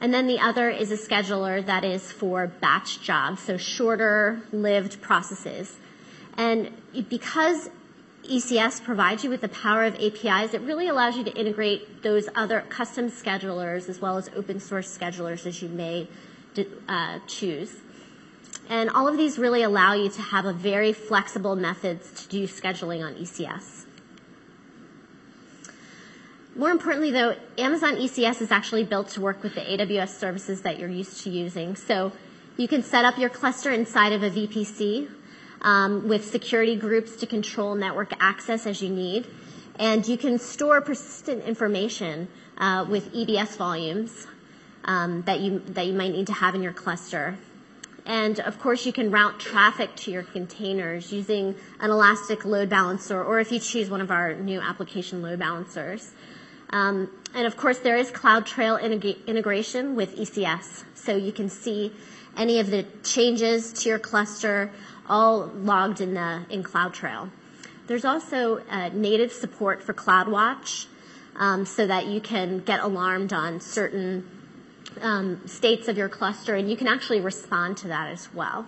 and 0.00 0.14
then 0.14 0.26
the 0.26 0.38
other 0.38 0.70
is 0.70 0.90
a 0.90 0.96
scheduler 0.96 1.64
that 1.66 1.84
is 1.84 2.10
for 2.12 2.46
batch 2.46 3.00
jobs, 3.00 3.42
so 3.42 3.56
shorter-lived 3.56 5.02
processes. 5.02 5.76
And 6.36 6.70
because 7.08 7.68
ECS 8.24 8.82
provides 8.82 9.24
you 9.24 9.30
with 9.30 9.40
the 9.40 9.48
power 9.48 9.84
of 9.84 9.94
APIs, 9.96 10.54
it 10.54 10.60
really 10.62 10.88
allows 10.88 11.16
you 11.16 11.24
to 11.24 11.32
integrate 11.32 12.02
those 12.02 12.28
other 12.34 12.62
custom 12.68 13.10
schedulers 13.10 13.88
as 13.88 14.00
well 14.00 14.16
as 14.16 14.30
open 14.34 14.60
source 14.60 14.96
schedulers 14.96 15.46
as 15.46 15.62
you 15.62 15.68
may 15.68 16.08
uh, 16.88 17.18
choose. 17.26 17.76
And 18.68 18.88
all 18.90 19.06
of 19.06 19.16
these 19.16 19.38
really 19.38 19.62
allow 19.62 19.94
you 19.94 20.08
to 20.08 20.22
have 20.22 20.46
a 20.46 20.52
very 20.52 20.92
flexible 20.92 21.54
methods 21.54 22.10
to 22.22 22.28
do 22.28 22.44
scheduling 22.46 23.04
on 23.04 23.14
ECS. 23.14 23.84
More 26.56 26.70
importantly 26.70 27.10
though, 27.10 27.36
Amazon 27.58 27.96
ECS 27.96 28.40
is 28.40 28.50
actually 28.50 28.84
built 28.84 29.08
to 29.10 29.20
work 29.20 29.42
with 29.42 29.54
the 29.54 29.60
AWS 29.60 30.10
services 30.10 30.62
that 30.62 30.78
you're 30.78 30.88
used 30.88 31.22
to 31.24 31.30
using. 31.30 31.76
So 31.76 32.12
you 32.56 32.68
can 32.68 32.82
set 32.82 33.04
up 33.04 33.18
your 33.18 33.28
cluster 33.28 33.70
inside 33.72 34.12
of 34.12 34.22
a 34.22 34.30
VPC 34.30 35.10
um, 35.64 36.06
with 36.06 36.30
security 36.30 36.76
groups 36.76 37.16
to 37.16 37.26
control 37.26 37.74
network 37.74 38.12
access 38.20 38.66
as 38.66 38.80
you 38.80 38.90
need. 38.90 39.26
And 39.76 40.06
you 40.06 40.16
can 40.16 40.38
store 40.38 40.80
persistent 40.80 41.42
information 41.44 42.28
uh, 42.58 42.86
with 42.88 43.12
EBS 43.12 43.56
volumes 43.56 44.28
um, 44.84 45.22
that 45.22 45.40
you 45.40 45.60
that 45.70 45.86
you 45.86 45.94
might 45.94 46.12
need 46.12 46.28
to 46.28 46.32
have 46.32 46.54
in 46.54 46.62
your 46.62 46.72
cluster. 46.72 47.36
And 48.06 48.38
of 48.40 48.60
course, 48.60 48.84
you 48.84 48.92
can 48.92 49.10
route 49.10 49.40
traffic 49.40 49.96
to 49.96 50.10
your 50.10 50.22
containers 50.22 51.10
using 51.10 51.56
an 51.80 51.90
elastic 51.90 52.44
load 52.44 52.68
balancer, 52.68 53.20
or 53.24 53.40
if 53.40 53.50
you 53.50 53.58
choose 53.58 53.88
one 53.88 54.02
of 54.02 54.10
our 54.10 54.34
new 54.34 54.60
application 54.60 55.22
load 55.22 55.38
balancers. 55.38 56.12
Um, 56.68 57.10
and 57.34 57.46
of 57.46 57.56
course, 57.56 57.78
there 57.78 57.96
is 57.96 58.10
CloudTrail 58.10 58.80
integration 59.26 59.96
with 59.96 60.16
ECS, 60.16 60.84
so 60.94 61.16
you 61.16 61.32
can 61.32 61.48
see 61.48 61.92
any 62.36 62.60
of 62.60 62.68
the 62.70 62.84
changes 63.02 63.72
to 63.72 63.88
your 63.88 63.98
cluster 63.98 64.70
all 65.08 65.46
logged 65.54 66.00
in, 66.00 66.14
the, 66.14 66.44
in 66.50 66.62
CloudTrail. 66.62 67.30
There's 67.86 68.04
also 68.04 68.58
uh, 68.70 68.88
native 68.88 69.32
support 69.32 69.82
for 69.82 69.92
CloudWatch 69.92 70.86
um, 71.36 71.66
so 71.66 71.86
that 71.86 72.06
you 72.06 72.20
can 72.20 72.60
get 72.60 72.80
alarmed 72.80 73.32
on 73.32 73.60
certain 73.60 74.28
um, 75.00 75.46
states 75.46 75.88
of 75.88 75.98
your 75.98 76.08
cluster 76.08 76.54
and 76.54 76.70
you 76.70 76.76
can 76.76 76.88
actually 76.88 77.20
respond 77.20 77.76
to 77.78 77.88
that 77.88 78.10
as 78.10 78.32
well. 78.32 78.66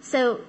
So 0.00 0.40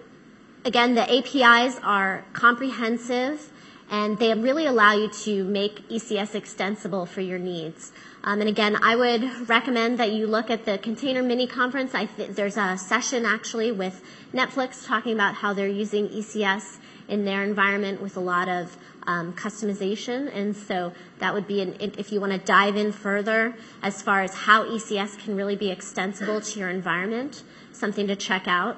again, 0.65 0.95
the 0.95 1.01
APIs 1.01 1.79
are 1.83 2.23
comprehensive 2.33 3.51
and 3.89 4.17
they 4.17 4.33
really 4.33 4.65
allow 4.65 4.93
you 4.93 5.09
to 5.09 5.43
make 5.43 5.87
ECS 5.89 6.35
extensible 6.35 7.05
for 7.05 7.21
your 7.21 7.39
needs. 7.39 7.91
Um, 8.23 8.41
and 8.41 8.49
again, 8.49 8.77
I 8.81 8.95
would 8.95 9.47
recommend 9.47 9.97
that 9.99 10.11
you 10.11 10.27
look 10.27 10.49
at 10.49 10.65
the 10.65 10.77
Container 10.77 11.23
Mini 11.23 11.47
Conference. 11.47 11.95
I 11.95 12.05
th- 12.05 12.31
there's 12.31 12.57
a 12.57 12.77
session 12.77 13.25
actually 13.25 13.71
with 13.71 14.03
Netflix 14.33 14.85
talking 14.85 15.13
about 15.13 15.35
how 15.35 15.53
they're 15.53 15.67
using 15.67 16.09
ECS 16.09 16.77
in 17.07 17.23
their 17.23 17.43
environment 17.43 18.01
with 18.01 18.17
a 18.17 18.19
lot 18.19 18.49
of 18.49 18.75
um, 19.03 19.31
customization. 19.33 20.29
And 20.35 20.55
so 20.55 20.91
that 21.19 21.33
would 21.33 21.47
be, 21.47 21.61
an, 21.61 21.77
if 21.79 22.11
you 22.11 22.19
want 22.19 22.33
to 22.33 22.39
dive 22.39 22.75
in 22.75 22.91
further 22.91 23.55
as 23.81 24.01
far 24.01 24.21
as 24.21 24.33
how 24.33 24.65
ECS 24.65 25.17
can 25.19 25.37
really 25.37 25.55
be 25.55 25.71
extensible 25.71 26.41
to 26.41 26.59
your 26.59 26.69
environment, 26.69 27.43
something 27.71 28.07
to 28.07 28.15
check 28.17 28.47
out. 28.47 28.77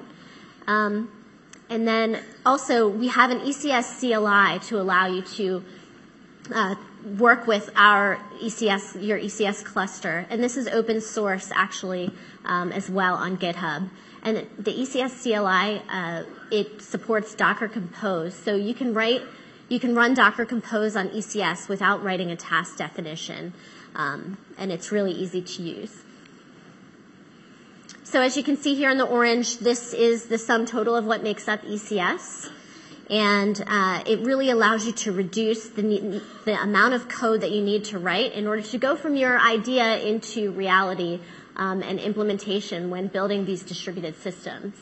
Um, 0.68 1.10
and 1.70 1.86
then 1.86 2.18
also, 2.44 2.88
we 2.88 3.06
have 3.08 3.30
an 3.30 3.38
ECS 3.40 4.00
CLI 4.00 4.58
to 4.68 4.80
allow 4.80 5.06
you 5.06 5.22
to 5.22 5.64
uh, 6.52 6.74
work 7.16 7.46
with 7.46 7.70
our 7.76 8.18
ECS, 8.42 9.06
your 9.06 9.18
ECS 9.18 9.64
cluster. 9.64 10.26
And 10.30 10.42
this 10.42 10.56
is 10.56 10.66
open 10.66 11.00
source 11.00 11.50
actually 11.54 12.10
um, 12.44 12.72
as 12.72 12.90
well 12.90 13.14
on 13.14 13.38
GitHub. 13.38 13.88
And 14.24 14.48
the 14.58 14.72
ECS 14.72 15.22
CLI, 15.22 15.82
uh, 15.88 16.24
it 16.50 16.82
supports 16.82 17.34
Docker 17.36 17.68
Compose. 17.68 18.34
So 18.34 18.56
you 18.56 18.74
can 18.74 18.92
write, 18.92 19.22
you 19.68 19.78
can 19.78 19.94
run 19.94 20.14
Docker 20.14 20.44
Compose 20.44 20.96
on 20.96 21.10
ECS 21.10 21.68
without 21.68 22.02
writing 22.02 22.32
a 22.32 22.36
task 22.36 22.78
definition. 22.78 23.54
Um, 23.94 24.38
and 24.58 24.72
it's 24.72 24.90
really 24.90 25.12
easy 25.12 25.40
to 25.40 25.62
use. 25.62 26.02
So 28.10 28.20
as 28.20 28.36
you 28.36 28.42
can 28.42 28.56
see 28.56 28.74
here 28.74 28.90
in 28.90 28.98
the 28.98 29.06
orange, 29.06 29.58
this 29.58 29.94
is 29.94 30.24
the 30.24 30.36
sum 30.36 30.66
total 30.66 30.96
of 30.96 31.04
what 31.04 31.22
makes 31.22 31.46
up 31.46 31.62
ECS 31.62 32.50
and 33.08 33.62
uh, 33.68 34.02
it 34.04 34.18
really 34.20 34.50
allows 34.50 34.84
you 34.84 34.90
to 34.92 35.12
reduce 35.12 35.68
the, 35.68 36.20
amount 36.60 36.94
of 36.94 37.08
code 37.08 37.42
that 37.42 37.52
you 37.52 37.62
need 37.62 37.84
to 37.84 38.00
write 38.00 38.32
in 38.32 38.48
order 38.48 38.62
to 38.62 38.78
go 38.78 38.96
from 38.96 39.14
your 39.14 39.38
idea 39.38 40.00
into 40.00 40.50
reality 40.50 41.20
um, 41.54 41.84
and 41.84 42.00
implementation 42.00 42.90
when 42.90 43.06
building 43.06 43.44
these 43.44 43.62
distributed 43.62 44.16
systems. 44.16 44.74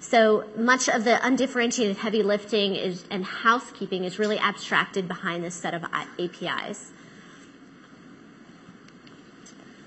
So 0.00 0.44
much 0.56 0.88
of 0.88 1.04
the 1.04 1.24
undifferentiated 1.24 1.98
heavy 1.98 2.24
lifting 2.24 2.98
and 3.12 3.24
housekeeping 3.24 4.02
is 4.02 4.18
really 4.18 4.38
abstracted 4.40 5.06
behind 5.06 5.44
this 5.44 5.54
set 5.54 5.72
of 5.72 5.84
APIs. 6.18 6.90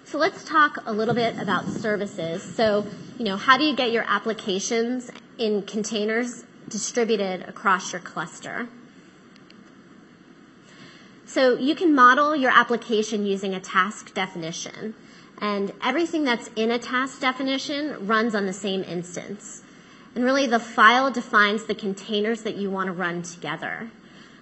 So 0.09 0.17
let's 0.17 0.43
talk 0.43 0.79
a 0.85 0.91
little 0.91 1.13
bit 1.13 1.37
about 1.37 1.67
services. 1.67 2.41
So, 2.41 2.85
you 3.17 3.25
know, 3.25 3.37
how 3.37 3.57
do 3.57 3.63
you 3.63 3.75
get 3.75 3.91
your 3.91 4.05
applications 4.07 5.11
in 5.37 5.61
containers 5.61 6.45
distributed 6.69 7.47
across 7.47 7.91
your 7.91 8.01
cluster. 8.01 8.67
So 11.25 11.57
you 11.57 11.75
can 11.75 11.93
model 11.93 12.35
your 12.35 12.51
application 12.51 13.25
using 13.25 13.53
a 13.53 13.59
task 13.59 14.13
definition. 14.13 14.95
And 15.41 15.71
everything 15.83 16.23
that's 16.23 16.49
in 16.55 16.71
a 16.71 16.79
task 16.79 17.21
definition 17.21 18.07
runs 18.07 18.35
on 18.35 18.45
the 18.45 18.53
same 18.53 18.83
instance. 18.83 19.63
And 20.15 20.23
really 20.23 20.47
the 20.47 20.59
file 20.59 21.11
defines 21.11 21.65
the 21.65 21.75
containers 21.75 22.41
that 22.43 22.55
you 22.55 22.69
want 22.69 22.87
to 22.87 22.93
run 22.93 23.21
together. 23.21 23.89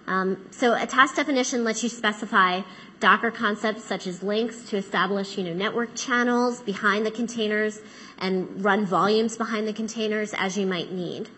Um, 0.07 0.45
so 0.51 0.73
a 0.73 0.87
task 0.87 1.17
definition 1.17 1.65
lets 1.65 1.83
you 1.83 1.89
specify 1.89 2.61
Docker 2.99 3.29
concepts 3.29 3.83
such 3.83 4.07
as 4.07 4.23
links 4.23 4.69
to 4.69 4.77
establish, 4.77 5.37
you 5.37 5.43
know, 5.43 5.53
network 5.53 5.95
channels 5.95 6.61
behind 6.61 7.05
the 7.05 7.11
containers 7.11 7.79
and 8.17 8.63
run 8.63 8.85
volumes 8.85 9.37
behind 9.37 9.67
the 9.67 9.73
containers 9.73 10.33
as 10.33 10.57
you 10.57 10.65
might 10.65 10.91
need. 10.91 11.29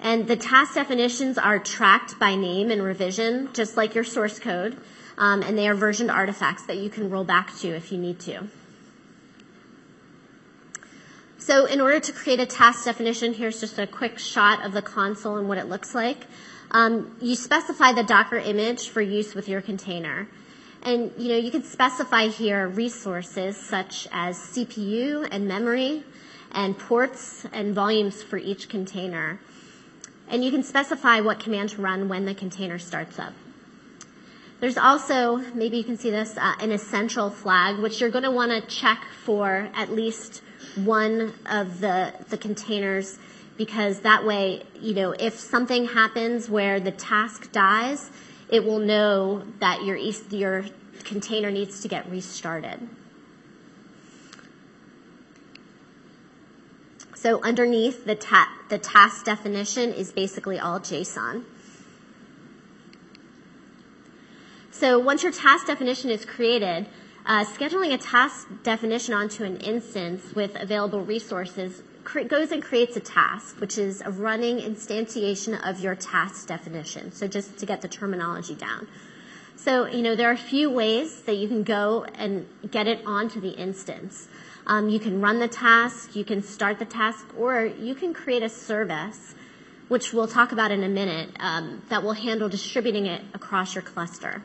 And 0.00 0.26
the 0.26 0.36
task 0.36 0.74
definitions 0.74 1.36
are 1.36 1.58
tracked 1.58 2.18
by 2.18 2.34
name 2.34 2.70
and 2.70 2.82
revision, 2.82 3.50
just 3.52 3.76
like 3.76 3.94
your 3.94 4.04
source 4.04 4.38
code. 4.38 4.76
Um, 5.18 5.42
and 5.42 5.58
they 5.58 5.68
are 5.68 5.74
versioned 5.74 6.10
artifacts 6.10 6.62
that 6.66 6.76
you 6.76 6.88
can 6.88 7.10
roll 7.10 7.24
back 7.24 7.54
to 7.58 7.68
if 7.68 7.90
you 7.90 7.98
need 7.98 8.20
to. 8.20 8.48
So 11.38 11.64
in 11.64 11.80
order 11.80 11.98
to 11.98 12.12
create 12.12 12.40
a 12.40 12.46
task 12.46 12.84
definition, 12.84 13.34
here's 13.34 13.58
just 13.58 13.78
a 13.78 13.86
quick 13.86 14.18
shot 14.18 14.64
of 14.64 14.72
the 14.72 14.82
console 14.82 15.36
and 15.38 15.48
what 15.48 15.58
it 15.58 15.68
looks 15.68 15.94
like. 15.94 16.26
Um, 16.70 17.16
you 17.20 17.34
specify 17.34 17.92
the 17.92 18.02
Docker 18.02 18.38
image 18.38 18.88
for 18.88 19.00
use 19.00 19.34
with 19.34 19.48
your 19.48 19.60
container. 19.60 20.28
And 20.82 21.12
you 21.16 21.28
know, 21.28 21.36
you 21.36 21.50
can 21.50 21.64
specify 21.64 22.28
here 22.28 22.68
resources 22.68 23.56
such 23.56 24.06
as 24.12 24.38
CPU 24.38 25.26
and 25.30 25.48
memory 25.48 26.04
and 26.52 26.78
ports 26.78 27.46
and 27.52 27.74
volumes 27.74 28.22
for 28.22 28.36
each 28.36 28.68
container 28.68 29.40
and 30.30 30.44
you 30.44 30.50
can 30.50 30.62
specify 30.62 31.20
what 31.20 31.40
command 31.40 31.70
to 31.70 31.82
run 31.82 32.08
when 32.08 32.24
the 32.24 32.34
container 32.34 32.78
starts 32.78 33.18
up. 33.18 33.32
There's 34.60 34.76
also, 34.76 35.36
maybe 35.54 35.76
you 35.76 35.84
can 35.84 35.96
see 35.96 36.10
this, 36.10 36.36
uh, 36.36 36.54
an 36.60 36.72
essential 36.72 37.30
flag, 37.30 37.78
which 37.78 38.00
you're 38.00 38.10
going 38.10 38.24
to 38.24 38.30
want 38.30 38.50
to 38.50 38.60
check 38.68 39.04
for 39.24 39.70
at 39.74 39.92
least 39.92 40.42
one 40.74 41.32
of 41.46 41.80
the, 41.80 42.12
the 42.28 42.36
containers 42.36 43.18
because 43.58 44.00
that 44.00 44.24
way, 44.24 44.62
you 44.80 44.94
know, 44.94 45.10
if 45.10 45.38
something 45.38 45.88
happens 45.88 46.48
where 46.48 46.78
the 46.78 46.92
task 46.92 47.52
dies, 47.52 48.10
it 48.48 48.64
will 48.64 48.78
know 48.78 49.42
that 49.58 49.84
your, 49.84 49.96
your 49.96 50.64
container 51.04 51.50
needs 51.50 51.80
to 51.80 51.88
get 51.88 52.08
restarted. 52.08 52.88
So 57.14 57.42
underneath 57.42 58.04
the, 58.04 58.14
ta- 58.14 58.56
the 58.68 58.78
task 58.78 59.24
definition 59.24 59.92
is 59.92 60.12
basically 60.12 60.60
all 60.60 60.78
JSON. 60.78 61.42
So 64.70 65.00
once 65.00 65.24
your 65.24 65.32
task 65.32 65.66
definition 65.66 66.10
is 66.10 66.24
created, 66.24 66.86
uh, 67.26 67.44
scheduling 67.44 67.92
a 67.92 67.98
task 67.98 68.46
definition 68.62 69.14
onto 69.14 69.42
an 69.42 69.56
instance 69.56 70.32
with 70.36 70.54
available 70.54 71.00
resources 71.00 71.82
goes 72.28 72.52
and 72.52 72.62
creates 72.62 72.96
a 72.96 73.00
task, 73.00 73.60
which 73.60 73.78
is 73.78 74.00
a 74.00 74.10
running 74.10 74.58
instantiation 74.58 75.58
of 75.68 75.80
your 75.80 75.94
task 75.94 76.46
definition. 76.46 77.12
So 77.12 77.26
just 77.26 77.58
to 77.58 77.66
get 77.66 77.82
the 77.82 77.88
terminology 77.88 78.54
down. 78.54 78.88
So, 79.56 79.86
you 79.86 80.02
know, 80.02 80.14
there 80.14 80.28
are 80.28 80.34
a 80.34 80.36
few 80.36 80.70
ways 80.70 81.22
that 81.22 81.34
you 81.34 81.48
can 81.48 81.64
go 81.64 82.04
and 82.14 82.46
get 82.70 82.86
it 82.86 83.04
onto 83.04 83.40
the 83.40 83.50
instance. 83.50 84.28
Um, 84.66 84.88
you 84.88 85.00
can 85.00 85.20
run 85.20 85.40
the 85.40 85.48
task, 85.48 86.14
you 86.14 86.24
can 86.24 86.42
start 86.42 86.78
the 86.78 86.84
task, 86.84 87.26
or 87.36 87.64
you 87.64 87.94
can 87.94 88.14
create 88.14 88.42
a 88.42 88.48
service, 88.48 89.34
which 89.88 90.12
we'll 90.12 90.28
talk 90.28 90.52
about 90.52 90.70
in 90.70 90.84
a 90.84 90.88
minute, 90.88 91.30
um, 91.40 91.82
that 91.88 92.02
will 92.02 92.12
handle 92.12 92.48
distributing 92.48 93.06
it 93.06 93.22
across 93.34 93.74
your 93.74 93.82
cluster. 93.82 94.42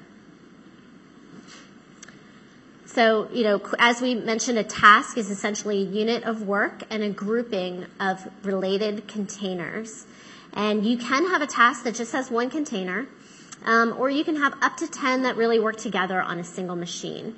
So, 2.94 3.28
you 3.34 3.44
know, 3.44 3.60
as 3.80 4.02
we 4.02 4.14
mentioned, 4.14 4.60
a 4.60 4.64
task 4.64 5.18
is 5.18 5.32
essentially 5.32 5.82
a 5.82 5.86
unit 5.86 6.26
of 6.26 6.44
work 6.44 6.84
and 6.92 7.02
a 7.02 7.10
grouping 7.10 7.88
of 8.00 8.30
related 8.44 9.08
containers. 9.08 10.06
And 10.54 10.86
you 10.86 10.98
can 10.98 11.26
have 11.30 11.42
a 11.42 11.48
task 11.48 11.86
that 11.86 11.96
just 11.96 12.12
has 12.12 12.30
one 12.30 12.52
container, 12.52 13.08
um, 13.66 13.96
or 13.98 14.12
you 14.12 14.24
can 14.24 14.36
have 14.36 14.54
up 14.62 14.78
to 14.78 14.88
10 14.88 15.24
that 15.24 15.38
really 15.38 15.60
work 15.60 15.78
together 15.78 16.22
on 16.22 16.38
a 16.38 16.44
single 16.44 16.76
machine. 16.76 17.36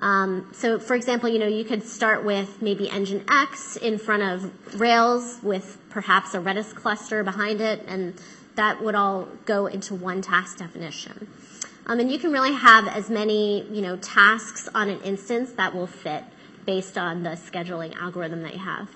Um, 0.00 0.50
so, 0.52 0.80
for 0.80 0.96
example, 0.96 1.28
you 1.28 1.38
know, 1.38 1.46
you 1.46 1.64
could 1.64 1.84
start 1.84 2.24
with 2.24 2.60
maybe 2.60 2.88
NGINX 2.88 3.76
in 3.76 3.98
front 3.98 4.24
of 4.24 4.80
Rails 4.80 5.38
with 5.40 5.78
perhaps 5.88 6.34
a 6.34 6.40
Redis 6.40 6.74
cluster 6.74 7.22
behind 7.22 7.60
it, 7.60 7.84
and 7.86 8.20
that 8.56 8.82
would 8.82 8.96
all 8.96 9.28
go 9.44 9.66
into 9.66 9.94
one 9.94 10.20
task 10.20 10.58
definition. 10.58 11.28
Um, 11.86 12.00
and 12.00 12.10
you 12.10 12.18
can 12.18 12.32
really 12.32 12.52
have 12.52 12.88
as 12.88 13.08
many, 13.08 13.62
you 13.70 13.80
know, 13.80 13.96
tasks 13.96 14.68
on 14.74 14.88
an 14.88 15.00
instance 15.02 15.52
that 15.52 15.74
will 15.74 15.86
fit 15.86 16.24
based 16.64 16.98
on 16.98 17.22
the 17.22 17.30
scheduling 17.30 17.96
algorithm 17.96 18.42
that 18.42 18.54
you 18.54 18.60
have. 18.60 18.90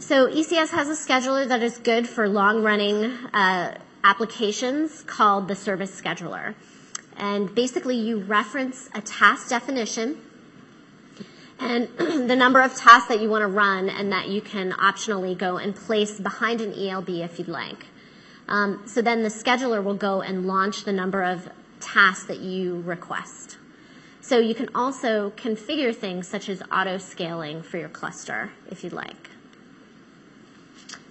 So 0.00 0.28
ECS 0.28 0.70
has 0.70 0.88
a 0.88 0.92
scheduler 0.92 1.48
that 1.48 1.62
is 1.62 1.78
good 1.78 2.06
for 2.06 2.28
long-running 2.28 3.04
uh, 3.34 3.78
applications 4.04 5.02
called 5.02 5.48
the 5.48 5.56
service 5.56 5.98
scheduler. 5.98 6.54
And 7.16 7.52
basically 7.54 7.96
you 7.96 8.18
reference 8.18 8.88
a 8.94 9.00
task 9.00 9.48
definition 9.48 10.18
and 11.58 11.88
the 11.98 12.36
number 12.36 12.60
of 12.60 12.76
tasks 12.76 13.08
that 13.08 13.20
you 13.20 13.28
want 13.28 13.42
to 13.42 13.48
run 13.48 13.88
and 13.88 14.12
that 14.12 14.28
you 14.28 14.40
can 14.40 14.72
optionally 14.72 15.36
go 15.36 15.56
and 15.56 15.74
place 15.74 16.20
behind 16.20 16.60
an 16.60 16.74
ELB 16.74 17.08
if 17.08 17.38
you'd 17.38 17.48
like. 17.48 17.86
Um, 18.48 18.82
so 18.86 19.02
then 19.02 19.22
the 19.22 19.28
scheduler 19.28 19.82
will 19.82 19.94
go 19.94 20.22
and 20.22 20.46
launch 20.46 20.84
the 20.84 20.92
number 20.92 21.22
of 21.22 21.48
tasks 21.80 22.24
that 22.26 22.40
you 22.40 22.80
request. 22.80 23.58
So 24.20 24.38
you 24.38 24.54
can 24.54 24.68
also 24.74 25.30
configure 25.30 25.94
things 25.94 26.28
such 26.28 26.48
as 26.48 26.62
auto 26.72 26.98
scaling 26.98 27.62
for 27.62 27.78
your 27.78 27.88
cluster 27.88 28.50
if 28.70 28.84
you'd 28.84 28.92
like. 28.92 29.30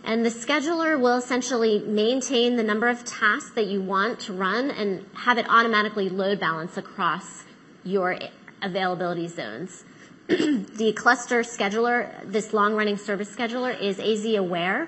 And 0.03 0.25
the 0.25 0.29
scheduler 0.29 0.99
will 0.99 1.17
essentially 1.17 1.79
maintain 1.79 2.55
the 2.55 2.63
number 2.63 2.87
of 2.87 3.03
tasks 3.03 3.51
that 3.55 3.67
you 3.67 3.81
want 3.81 4.21
to 4.21 4.33
run 4.33 4.71
and 4.71 5.05
have 5.13 5.37
it 5.37 5.45
automatically 5.49 6.09
load 6.09 6.39
balance 6.39 6.77
across 6.77 7.43
your 7.83 8.17
availability 8.61 9.27
zones. 9.27 9.83
the 10.27 10.93
cluster 10.95 11.41
scheduler, 11.41 12.09
this 12.23 12.53
long 12.53 12.73
running 12.75 12.97
service 12.97 13.33
scheduler 13.33 13.79
is 13.79 13.99
AZ 13.99 14.25
aware, 14.35 14.87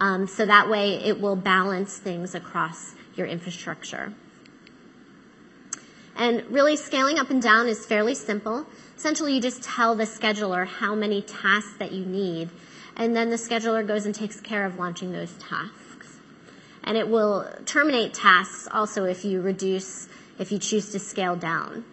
um, 0.00 0.26
so 0.26 0.46
that 0.46 0.68
way 0.68 0.94
it 0.94 1.20
will 1.20 1.36
balance 1.36 1.96
things 1.98 2.34
across 2.34 2.94
your 3.14 3.26
infrastructure. 3.26 4.14
And 6.16 6.44
really 6.50 6.76
scaling 6.76 7.18
up 7.18 7.30
and 7.30 7.40
down 7.40 7.68
is 7.68 7.86
fairly 7.86 8.14
simple. 8.14 8.66
Essentially, 8.96 9.34
you 9.34 9.40
just 9.40 9.62
tell 9.62 9.94
the 9.94 10.04
scheduler 10.04 10.66
how 10.66 10.94
many 10.94 11.22
tasks 11.22 11.74
that 11.78 11.92
you 11.92 12.04
need, 12.04 12.50
and 12.96 13.14
then 13.14 13.30
the 13.30 13.36
scheduler 13.36 13.86
goes 13.86 14.06
and 14.06 14.14
takes 14.14 14.40
care 14.40 14.66
of 14.66 14.78
launching 14.78 15.12
those 15.12 15.32
tasks. 15.34 16.18
And 16.84 16.96
it 16.96 17.08
will 17.08 17.46
terminate 17.66 18.14
tasks 18.14 18.68
also 18.70 19.04
if 19.04 19.24
you 19.24 19.40
reduce, 19.40 20.08
if 20.38 20.50
you 20.50 20.58
choose 20.58 20.90
to 20.92 20.98
scale 20.98 21.36
down. 21.36 21.84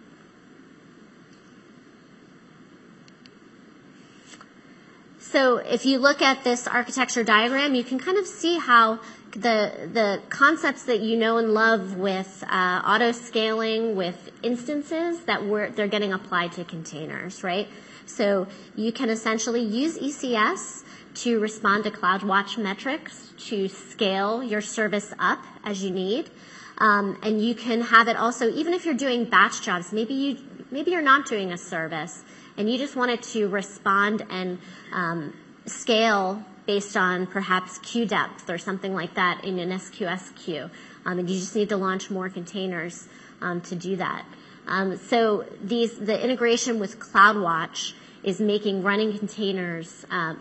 So 5.30 5.58
if 5.58 5.84
you 5.84 5.98
look 5.98 6.22
at 6.22 6.42
this 6.42 6.66
architecture 6.66 7.22
diagram, 7.22 7.74
you 7.74 7.84
can 7.84 7.98
kind 7.98 8.16
of 8.16 8.26
see 8.26 8.56
how 8.58 8.98
the, 9.32 9.90
the 9.92 10.22
concepts 10.30 10.84
that 10.84 11.00
you 11.00 11.18
know 11.18 11.36
and 11.36 11.52
love 11.52 11.96
with 11.96 12.42
uh, 12.48 12.80
auto 12.82 13.12
scaling, 13.12 13.94
with 13.94 14.30
instances, 14.42 15.20
that 15.26 15.44
we're, 15.44 15.68
they're 15.68 15.86
getting 15.86 16.14
applied 16.14 16.52
to 16.52 16.64
containers, 16.64 17.44
right? 17.44 17.68
So 18.06 18.46
you 18.74 18.90
can 18.90 19.10
essentially 19.10 19.60
use 19.60 19.98
ECS 19.98 20.84
to 21.16 21.38
respond 21.40 21.84
to 21.84 21.90
CloudWatch 21.90 22.56
metrics, 22.56 23.34
to 23.48 23.68
scale 23.68 24.42
your 24.42 24.62
service 24.62 25.12
up 25.18 25.44
as 25.62 25.84
you 25.84 25.90
need. 25.90 26.30
Um, 26.78 27.18
and 27.22 27.44
you 27.44 27.54
can 27.54 27.82
have 27.82 28.08
it 28.08 28.16
also, 28.16 28.50
even 28.50 28.72
if 28.72 28.86
you're 28.86 28.94
doing 28.94 29.26
batch 29.26 29.60
jobs, 29.60 29.92
maybe 29.92 30.14
you, 30.14 30.38
maybe 30.70 30.92
you're 30.92 31.02
not 31.02 31.26
doing 31.26 31.52
a 31.52 31.58
service, 31.58 32.24
and 32.58 32.70
you 32.70 32.76
just 32.76 32.96
wanted 32.96 33.22
to 33.22 33.48
respond 33.48 34.26
and 34.28 34.58
um, 34.92 35.32
scale 35.66 36.42
based 36.66 36.96
on 36.96 37.26
perhaps 37.26 37.78
queue 37.78 38.04
depth 38.04 38.50
or 38.50 38.58
something 38.58 38.92
like 38.92 39.14
that 39.14 39.42
in 39.44 39.58
an 39.58 39.70
SQS 39.70 40.34
queue. 40.36 40.68
Um, 41.06 41.18
and 41.20 41.30
you 41.30 41.38
just 41.38 41.54
need 41.54 41.70
to 41.70 41.78
launch 41.78 42.10
more 42.10 42.28
containers 42.28 43.08
um, 43.40 43.62
to 43.62 43.74
do 43.74 43.96
that. 43.96 44.26
Um, 44.66 44.98
so 44.98 45.46
these, 45.62 45.96
the 45.96 46.22
integration 46.22 46.78
with 46.78 46.98
CloudWatch 46.98 47.94
is 48.22 48.40
making 48.40 48.82
running 48.82 49.16
containers 49.16 50.04
uh, 50.10 50.34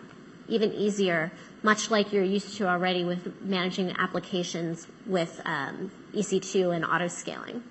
even 0.49 0.73
easier, 0.73 1.31
much 1.63 1.91
like 1.91 2.11
you're 2.11 2.23
used 2.23 2.57
to 2.57 2.67
already 2.67 3.05
with 3.05 3.41
managing 3.41 3.95
applications 3.97 4.87
with 5.05 5.39
um, 5.45 5.91
EC2 6.13 6.75
and 6.75 6.83
auto 6.83 7.07
scaling. 7.07 7.63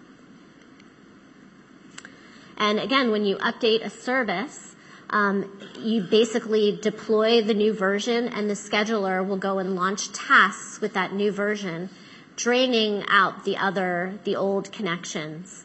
And 2.57 2.79
again, 2.79 3.11
when 3.11 3.25
you 3.25 3.37
update 3.37 3.85
a 3.85 3.91
service, 3.91 4.75
um, 5.11 5.61
you 5.79 6.03
basically 6.03 6.79
deploy 6.81 7.43
the 7.43 7.55
new 7.55 7.73
version 7.73 8.29
and 8.29 8.51
the 8.51 8.55
scheduler 8.55 9.27
will 9.27 9.37
go 9.37 9.59
and 9.59 9.77
launch 9.77 10.13
tasks 10.13 10.81
with 10.81 10.95
that 10.95 11.13
new 11.13 11.31
version, 11.31 11.91
draining 12.35 13.05
out 13.09 13.45
the 13.45 13.57
other, 13.57 14.19
the 14.25 14.37
old 14.37 14.73
connections. 14.73 15.65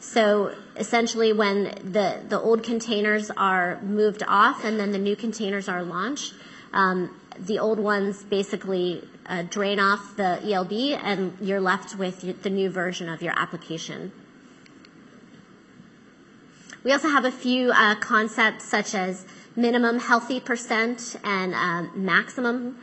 So 0.00 0.54
essentially 0.76 1.32
when 1.32 1.64
the, 1.92 2.20
the 2.28 2.40
old 2.40 2.62
containers 2.62 3.30
are 3.30 3.80
moved 3.82 4.22
off 4.26 4.64
and 4.64 4.78
then 4.78 4.92
the 4.92 4.98
new 4.98 5.16
containers 5.16 5.68
are 5.68 5.82
launched, 5.82 6.34
um, 6.72 7.18
the 7.38 7.58
old 7.58 7.78
ones 7.78 8.22
basically 8.22 9.06
uh, 9.26 9.42
drain 9.42 9.80
off 9.80 10.16
the 10.16 10.40
ELB 10.44 10.72
and 11.02 11.36
you're 11.40 11.60
left 11.60 11.96
with 11.96 12.42
the 12.42 12.50
new 12.50 12.70
version 12.70 13.08
of 13.08 13.22
your 13.22 13.38
application. 13.38 14.12
We 16.82 16.92
also 16.92 17.08
have 17.08 17.24
a 17.24 17.32
few 17.32 17.70
uh, 17.70 17.94
concepts 17.96 18.64
such 18.64 18.94
as 18.94 19.24
minimum 19.56 19.98
healthy 19.98 20.40
percent 20.40 21.16
and 21.24 21.54
uh, 21.54 21.90
maximum 21.94 22.78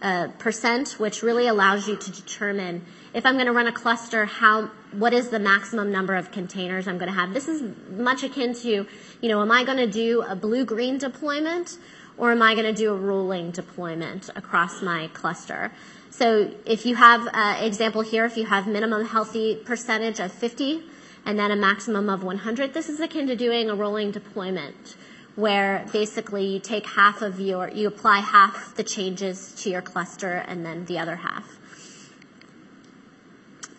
uh, 0.00 0.28
percent, 0.38 0.92
which 0.98 1.22
really 1.22 1.46
allows 1.46 1.88
you 1.88 1.96
to 1.96 2.10
determine 2.10 2.84
if 3.14 3.26
I'm 3.26 3.34
going 3.34 3.46
to 3.46 3.52
run 3.52 3.66
a 3.66 3.72
cluster, 3.72 4.24
how 4.24 4.70
what 4.92 5.12
is 5.12 5.28
the 5.30 5.38
maximum 5.38 5.90
number 5.92 6.14
of 6.14 6.30
containers 6.32 6.88
I'm 6.88 6.98
going 6.98 7.10
to 7.10 7.18
have. 7.18 7.34
This 7.34 7.48
is 7.48 7.62
much 7.90 8.22
akin 8.22 8.54
to, 8.54 8.86
you 9.20 9.28
know, 9.28 9.42
am 9.42 9.50
I 9.50 9.64
going 9.64 9.78
to 9.78 9.86
do 9.86 10.22
a 10.22 10.34
blue-green 10.34 10.98
deployment 10.98 11.78
or 12.16 12.32
am 12.32 12.42
I 12.42 12.54
going 12.54 12.66
to 12.66 12.72
do 12.72 12.92
a 12.92 12.96
rolling 12.96 13.50
deployment 13.50 14.28
across 14.36 14.82
my 14.82 15.08
cluster? 15.08 15.72
So 16.10 16.50
if 16.66 16.84
you 16.84 16.96
have 16.96 17.26
uh, 17.32 17.58
example 17.60 18.02
here, 18.02 18.24
if 18.24 18.36
you 18.36 18.46
have 18.46 18.66
minimum 18.66 19.06
healthy 19.06 19.56
percentage 19.56 20.20
of 20.20 20.30
50 20.30 20.82
and 21.24 21.38
then 21.38 21.50
a 21.50 21.56
maximum 21.56 22.10
of 22.10 22.22
100, 22.22 22.74
this 22.74 22.88
is 22.88 23.00
akin 23.00 23.26
to 23.28 23.36
doing 23.36 23.70
a 23.70 23.74
rolling 23.74 24.10
deployment 24.10 24.96
where 25.34 25.86
basically 25.92 26.46
you 26.46 26.60
take 26.60 26.86
half 26.86 27.22
of 27.22 27.40
your, 27.40 27.70
you 27.70 27.88
apply 27.88 28.20
half 28.20 28.74
the 28.74 28.84
changes 28.84 29.54
to 29.62 29.70
your 29.70 29.80
cluster 29.80 30.44
and 30.46 30.66
then 30.66 30.84
the 30.84 30.98
other 30.98 31.16
half. 31.16 31.58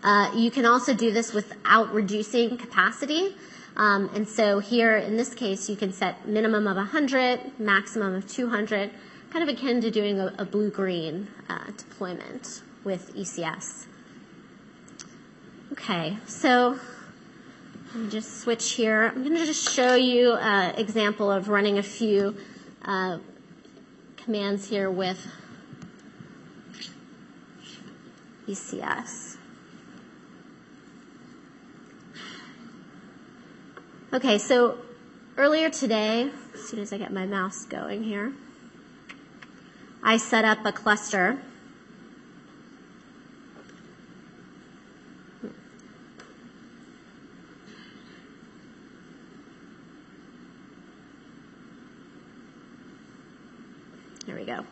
Uh, 0.04 0.32
you 0.36 0.52
can 0.52 0.66
also 0.66 0.94
do 0.94 1.12
this 1.12 1.34
without 1.34 1.94
reducing 1.94 2.58
capacity. 2.58 3.36
Um, 3.76 4.10
and 4.14 4.28
so 4.28 4.60
here 4.60 4.98
in 4.98 5.18
this 5.18 5.34
case, 5.34 5.70
you 5.70 5.76
can 5.76 5.92
set 5.92 6.28
minimum 6.28 6.68
of 6.68 6.78
100, 6.78 7.60
maximum 7.60 8.14
of 8.16 8.28
200, 8.28 8.92
kind 9.32 9.50
of 9.50 9.56
akin 9.56 9.82
to 9.82 9.90
doing 9.90 10.20
a, 10.20 10.34
a 10.38 10.46
blue-green 10.46 11.28
uh, 11.50 11.66
deployment 11.76 12.62
with 12.84 13.16
ECS. 13.16 13.88
Okay, 15.72 16.18
so 16.28 16.78
let 17.94 18.04
me 18.04 18.10
just 18.10 18.42
switch 18.42 18.74
here. 18.74 19.06
I'm 19.08 19.24
going 19.24 19.36
to 19.36 19.46
just 19.46 19.74
show 19.74 19.96
you 19.96 20.34
an 20.34 20.76
example 20.76 21.32
of 21.32 21.50
running 21.50 21.80
a 21.80 21.84
few 21.84 22.36
uh, 22.86 23.18
commands 24.18 24.70
here 24.70 24.92
with 24.92 25.28
ECS. 28.48 29.33
Okay, 34.14 34.38
so 34.38 34.78
earlier 35.38 35.72
today, 35.72 36.30
as 36.54 36.68
soon 36.68 36.80
as 36.80 36.94
I 36.94 37.00
get 37.00 37.12
my 37.12 37.26
mouse 37.26 37.66
going 37.66 38.04
here, 38.04 38.32
I 40.04 40.18
set 40.18 40.46
up 40.46 40.64
a 40.68 40.72
cluster. 40.72 41.40
There 54.28 54.36
we 54.36 54.46
go. 54.46 54.64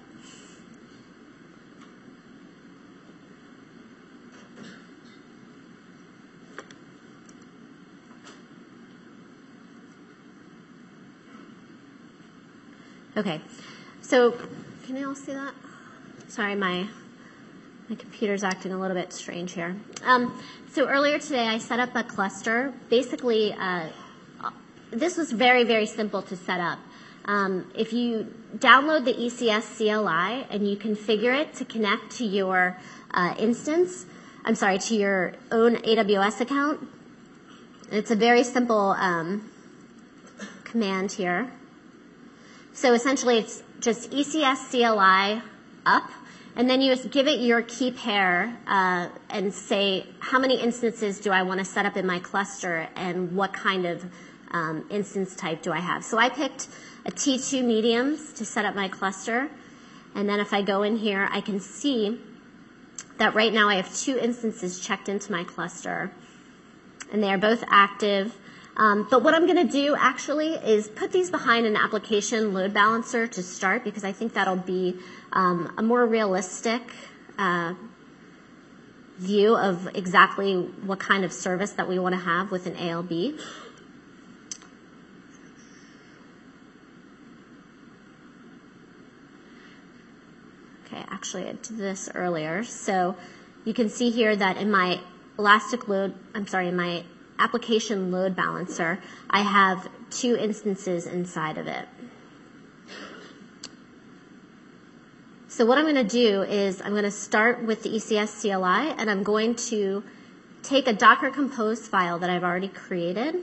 Okay, 13.21 13.39
so 14.01 14.31
can 14.87 14.97
you 14.97 15.07
all 15.07 15.13
see 15.13 15.33
that? 15.33 15.53
Sorry, 16.27 16.55
my 16.55 16.87
my 17.87 17.95
computer's 17.95 18.43
acting 18.43 18.71
a 18.71 18.79
little 18.79 18.97
bit 18.97 19.13
strange 19.13 19.51
here. 19.51 19.75
Um, 20.03 20.41
so 20.71 20.87
earlier 20.87 21.19
today, 21.19 21.47
I 21.47 21.59
set 21.59 21.79
up 21.79 21.95
a 21.95 22.01
cluster. 22.01 22.73
Basically, 22.89 23.53
uh, 23.53 23.89
this 24.89 25.17
was 25.17 25.31
very 25.31 25.63
very 25.63 25.85
simple 25.85 26.23
to 26.23 26.35
set 26.35 26.59
up. 26.59 26.79
Um, 27.25 27.71
if 27.75 27.93
you 27.93 28.33
download 28.57 29.05
the 29.05 29.13
ECS 29.13 29.77
CLI 29.77 30.47
and 30.49 30.67
you 30.67 30.75
configure 30.75 31.39
it 31.39 31.53
to 31.57 31.65
connect 31.65 32.13
to 32.13 32.25
your 32.25 32.75
uh, 33.11 33.35
instance, 33.37 34.07
I'm 34.43 34.55
sorry, 34.55 34.79
to 34.79 34.95
your 34.95 35.33
own 35.51 35.75
AWS 35.75 36.41
account, 36.41 36.87
it's 37.91 38.09
a 38.09 38.15
very 38.15 38.43
simple 38.43 38.95
um, 38.97 39.47
command 40.63 41.11
here. 41.11 41.51
So 42.73 42.93
essentially, 42.93 43.37
it's 43.37 43.61
just 43.81 44.11
ECS 44.11 44.71
CLI 44.71 45.41
up, 45.85 46.09
and 46.55 46.69
then 46.69 46.81
you 46.81 46.95
just 46.95 47.11
give 47.11 47.27
it 47.27 47.39
your 47.39 47.61
key 47.61 47.91
pair 47.91 48.57
uh, 48.65 49.09
and 49.29 49.53
say 49.53 50.07
how 50.19 50.39
many 50.39 50.59
instances 50.61 51.19
do 51.19 51.31
I 51.31 51.43
want 51.43 51.59
to 51.59 51.65
set 51.65 51.85
up 51.85 51.97
in 51.97 52.05
my 52.05 52.19
cluster 52.19 52.87
and 52.95 53.35
what 53.35 53.51
kind 53.51 53.85
of 53.85 54.05
um, 54.51 54.85
instance 54.89 55.35
type 55.35 55.61
do 55.61 55.71
I 55.73 55.79
have. 55.79 56.03
So 56.03 56.17
I 56.17 56.29
picked 56.29 56.67
a 57.05 57.11
T2 57.11 57.63
mediums 57.63 58.31
to 58.33 58.45
set 58.45 58.63
up 58.63 58.73
my 58.73 58.87
cluster, 58.87 59.49
and 60.15 60.29
then 60.29 60.39
if 60.39 60.53
I 60.53 60.61
go 60.61 60.83
in 60.83 60.97
here, 60.97 61.27
I 61.29 61.41
can 61.41 61.59
see 61.59 62.21
that 63.17 63.35
right 63.35 63.51
now 63.51 63.67
I 63.67 63.75
have 63.75 63.93
two 63.95 64.17
instances 64.17 64.79
checked 64.79 65.09
into 65.09 65.31
my 65.31 65.43
cluster, 65.43 66.11
and 67.11 67.21
they 67.21 67.31
are 67.31 67.37
both 67.37 67.65
active 67.67 68.37
um, 68.77 69.07
but 69.09 69.21
what 69.23 69.33
I'm 69.33 69.45
going 69.45 69.67
to 69.67 69.71
do 69.71 69.95
actually 69.97 70.53
is 70.53 70.87
put 70.87 71.11
these 71.11 71.29
behind 71.29 71.65
an 71.65 71.75
application 71.75 72.53
load 72.53 72.73
balancer 72.73 73.27
to 73.27 73.43
start 73.43 73.83
because 73.83 74.03
I 74.03 74.11
think 74.11 74.33
that'll 74.33 74.55
be 74.55 74.97
um, 75.33 75.73
a 75.77 75.81
more 75.81 76.05
realistic 76.05 76.81
uh, 77.37 77.73
view 79.17 79.55
of 79.55 79.89
exactly 79.93 80.55
what 80.55 80.99
kind 80.99 81.25
of 81.25 81.33
service 81.33 81.71
that 81.73 81.87
we 81.87 81.99
want 81.99 82.15
to 82.15 82.21
have 82.21 82.49
with 82.49 82.65
an 82.65 82.75
ALB. 82.75 83.39
Okay, 90.85 91.05
actually 91.09 91.43
I 91.43 91.51
did 91.51 91.77
this 91.77 92.09
earlier. 92.15 92.63
So 92.63 93.15
you 93.65 93.73
can 93.73 93.89
see 93.89 94.11
here 94.11 94.35
that 94.35 94.57
in 94.57 94.71
my 94.71 95.01
Elastic 95.37 95.87
Load, 95.87 96.15
I'm 96.33 96.47
sorry, 96.47 96.71
my 96.71 97.03
application 97.41 98.11
load 98.11 98.35
balancer, 98.35 98.99
I 99.29 99.41
have 99.41 99.89
two 100.09 100.35
instances 100.37 101.07
inside 101.07 101.57
of 101.57 101.67
it. 101.67 101.87
So 105.47 105.65
what 105.65 105.77
I'm 105.77 105.83
going 105.83 105.95
to 105.95 106.03
do 106.03 106.43
is 106.43 106.81
I'm 106.81 106.91
going 106.91 107.03
to 107.03 107.11
start 107.11 107.63
with 107.63 107.83
the 107.83 107.89
ECS 107.89 108.41
CLI 108.41 108.95
and 108.97 109.09
I'm 109.09 109.23
going 109.23 109.55
to 109.55 110.03
take 110.63 110.87
a 110.87 110.93
Docker 110.93 111.29
Compose 111.29 111.87
file 111.87 112.19
that 112.19 112.29
I've 112.29 112.43
already 112.43 112.69
created 112.69 113.35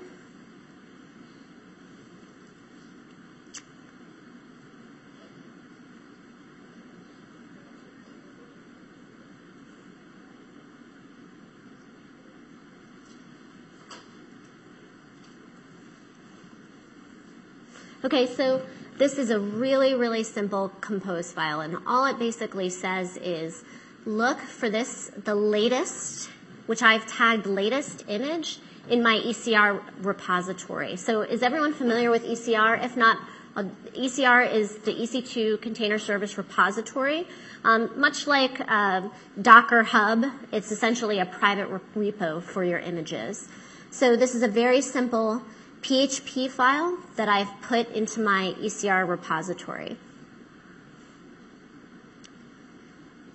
Okay, 18.04 18.32
so 18.32 18.62
this 18.96 19.18
is 19.18 19.30
a 19.30 19.40
really, 19.40 19.94
really 19.94 20.22
simple 20.22 20.68
compose 20.80 21.32
file, 21.32 21.60
and 21.62 21.76
all 21.84 22.06
it 22.06 22.16
basically 22.16 22.70
says 22.70 23.16
is 23.16 23.64
look 24.06 24.38
for 24.38 24.70
this, 24.70 25.10
the 25.24 25.34
latest, 25.34 26.30
which 26.66 26.80
I've 26.80 27.04
tagged 27.08 27.46
latest 27.46 28.04
image 28.06 28.60
in 28.88 29.02
my 29.02 29.18
ECR 29.18 29.82
repository. 30.00 30.94
So 30.94 31.22
is 31.22 31.42
everyone 31.42 31.72
familiar 31.72 32.12
with 32.12 32.24
ECR? 32.24 32.84
If 32.84 32.96
not, 32.96 33.18
uh, 33.56 33.64
ECR 33.96 34.48
is 34.52 34.76
the 34.76 34.94
EC2 34.94 35.60
Container 35.60 35.98
Service 35.98 36.38
Repository. 36.38 37.26
Um, 37.64 37.90
much 37.98 38.28
like 38.28 38.60
uh, 38.68 39.08
Docker 39.42 39.82
Hub, 39.82 40.24
it's 40.52 40.70
essentially 40.70 41.18
a 41.18 41.26
private 41.26 41.66
re- 41.66 42.12
repo 42.12 42.40
for 42.40 42.62
your 42.62 42.78
images. 42.78 43.48
So 43.90 44.14
this 44.14 44.36
is 44.36 44.44
a 44.44 44.48
very 44.48 44.82
simple 44.82 45.42
PHP 45.82 46.50
file 46.50 46.98
that 47.16 47.28
I've 47.28 47.60
put 47.62 47.90
into 47.92 48.20
my 48.20 48.54
ECR 48.60 49.06
repository. 49.06 49.96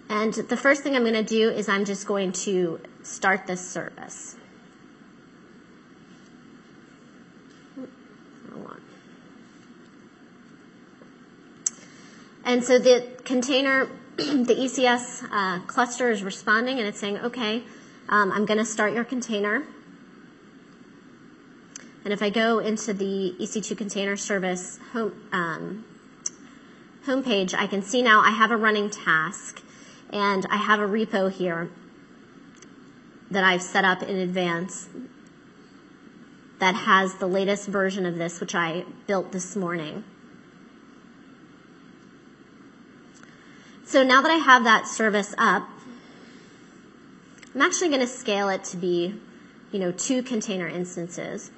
And 0.09 0.33
the 0.33 0.57
first 0.57 0.83
thing 0.83 0.95
I'm 0.95 1.03
going 1.03 1.13
to 1.13 1.23
do 1.23 1.49
is 1.49 1.67
I'm 1.67 1.85
just 1.85 2.05
going 2.05 2.33
to 2.43 2.79
start 3.01 3.47
this 3.47 3.67
service. 3.67 4.35
And 12.45 12.63
so 12.63 12.77
the 12.77 13.07
container, 13.23 13.89
the 14.17 14.55
ECS 14.55 15.27
uh, 15.31 15.59
cluster 15.65 16.11
is 16.11 16.23
responding 16.23 16.77
and 16.77 16.87
it's 16.87 16.99
saying, 16.99 17.17
okay, 17.19 17.63
um, 18.09 18.31
I'm 18.31 18.45
going 18.45 18.57
to 18.57 18.65
start 18.65 18.93
your 18.93 19.05
container. 19.05 19.63
And 22.03 22.11
if 22.11 22.21
I 22.21 22.29
go 22.29 22.59
into 22.59 22.93
the 22.93 23.35
EC2 23.39 23.77
container 23.77 24.17
service 24.17 24.77
home, 24.91 25.27
um, 25.31 25.85
homepage, 27.05 27.53
I 27.53 27.67
can 27.67 27.81
see 27.81 28.01
now 28.01 28.21
I 28.21 28.31
have 28.31 28.51
a 28.51 28.57
running 28.57 28.89
task 28.89 29.61
and 30.11 30.45
I 30.49 30.57
have 30.57 30.79
a 30.79 30.87
repo 30.87 31.31
here 31.31 31.69
that 33.31 33.43
I've 33.43 33.61
set 33.61 33.85
up 33.85 34.03
in 34.03 34.17
advance 34.17 34.87
that 36.59 36.75
has 36.75 37.15
the 37.15 37.27
latest 37.27 37.67
version 37.67 38.05
of 38.05 38.17
this, 38.17 38.39
which 38.39 38.55
I 38.55 38.85
built 39.07 39.31
this 39.31 39.55
morning. 39.55 40.03
So 43.85 44.03
now 44.03 44.21
that 44.21 44.31
I 44.31 44.35
have 44.35 44.63
that 44.63 44.87
service 44.87 45.33
up, 45.37 45.67
I'm 47.53 47.61
actually 47.61 47.89
going 47.89 48.01
to 48.01 48.07
scale 48.07 48.49
it 48.49 48.63
to 48.65 48.77
be, 48.77 49.15
you 49.71 49.79
know, 49.79 49.91
two 49.91 50.23
container 50.23 50.67
instances. 50.67 51.51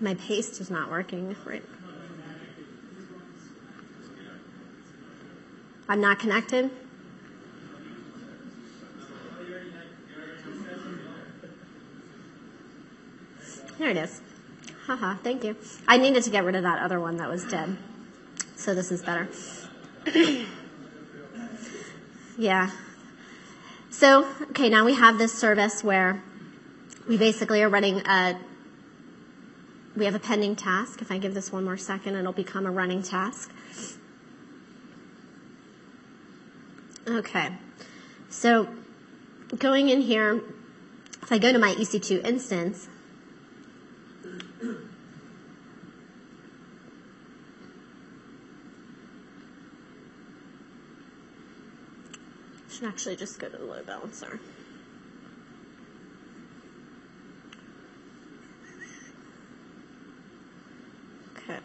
My 0.00 0.14
paste 0.14 0.60
is 0.60 0.70
not 0.70 0.90
working 0.90 1.34
right. 1.44 1.62
I'm 5.88 6.00
not 6.00 6.18
connected. 6.18 6.70
There 13.78 13.90
it 13.90 13.96
is. 13.96 14.20
Haha, 14.86 15.16
thank 15.16 15.44
you. 15.44 15.56
I 15.86 15.98
needed 15.98 16.24
to 16.24 16.30
get 16.30 16.44
rid 16.44 16.56
of 16.56 16.64
that 16.64 16.82
other 16.82 16.98
one 16.98 17.16
that 17.18 17.28
was 17.28 17.44
dead. 17.44 17.76
So 18.56 18.74
this 18.74 18.90
is 18.90 19.02
better. 19.02 19.28
yeah. 22.38 22.70
So, 23.90 24.28
okay, 24.50 24.68
now 24.68 24.84
we 24.84 24.94
have 24.94 25.16
this 25.18 25.32
service 25.32 25.82
where 25.82 26.22
we 27.08 27.16
basically 27.16 27.62
are 27.62 27.68
running 27.68 28.00
a, 28.06 28.38
we 29.98 30.04
have 30.04 30.14
a 30.14 30.20
pending 30.20 30.54
task. 30.54 31.02
If 31.02 31.10
I 31.10 31.18
give 31.18 31.34
this 31.34 31.50
one 31.50 31.64
more 31.64 31.76
second, 31.76 32.14
it'll 32.14 32.32
become 32.32 32.66
a 32.66 32.70
running 32.70 33.02
task. 33.02 33.52
Okay. 37.06 37.50
So 38.28 38.68
going 39.58 39.88
in 39.88 40.02
here, 40.02 40.40
if 41.22 41.32
I 41.32 41.38
go 41.38 41.52
to 41.52 41.58
my 41.58 41.74
EC2 41.74 42.24
instance, 42.24 42.88
should 52.70 52.88
actually 52.88 53.16
just 53.16 53.40
go 53.40 53.48
to 53.48 53.56
the 53.56 53.64
load 53.64 53.86
balancer. 53.86 54.38
Okay. 61.36 61.58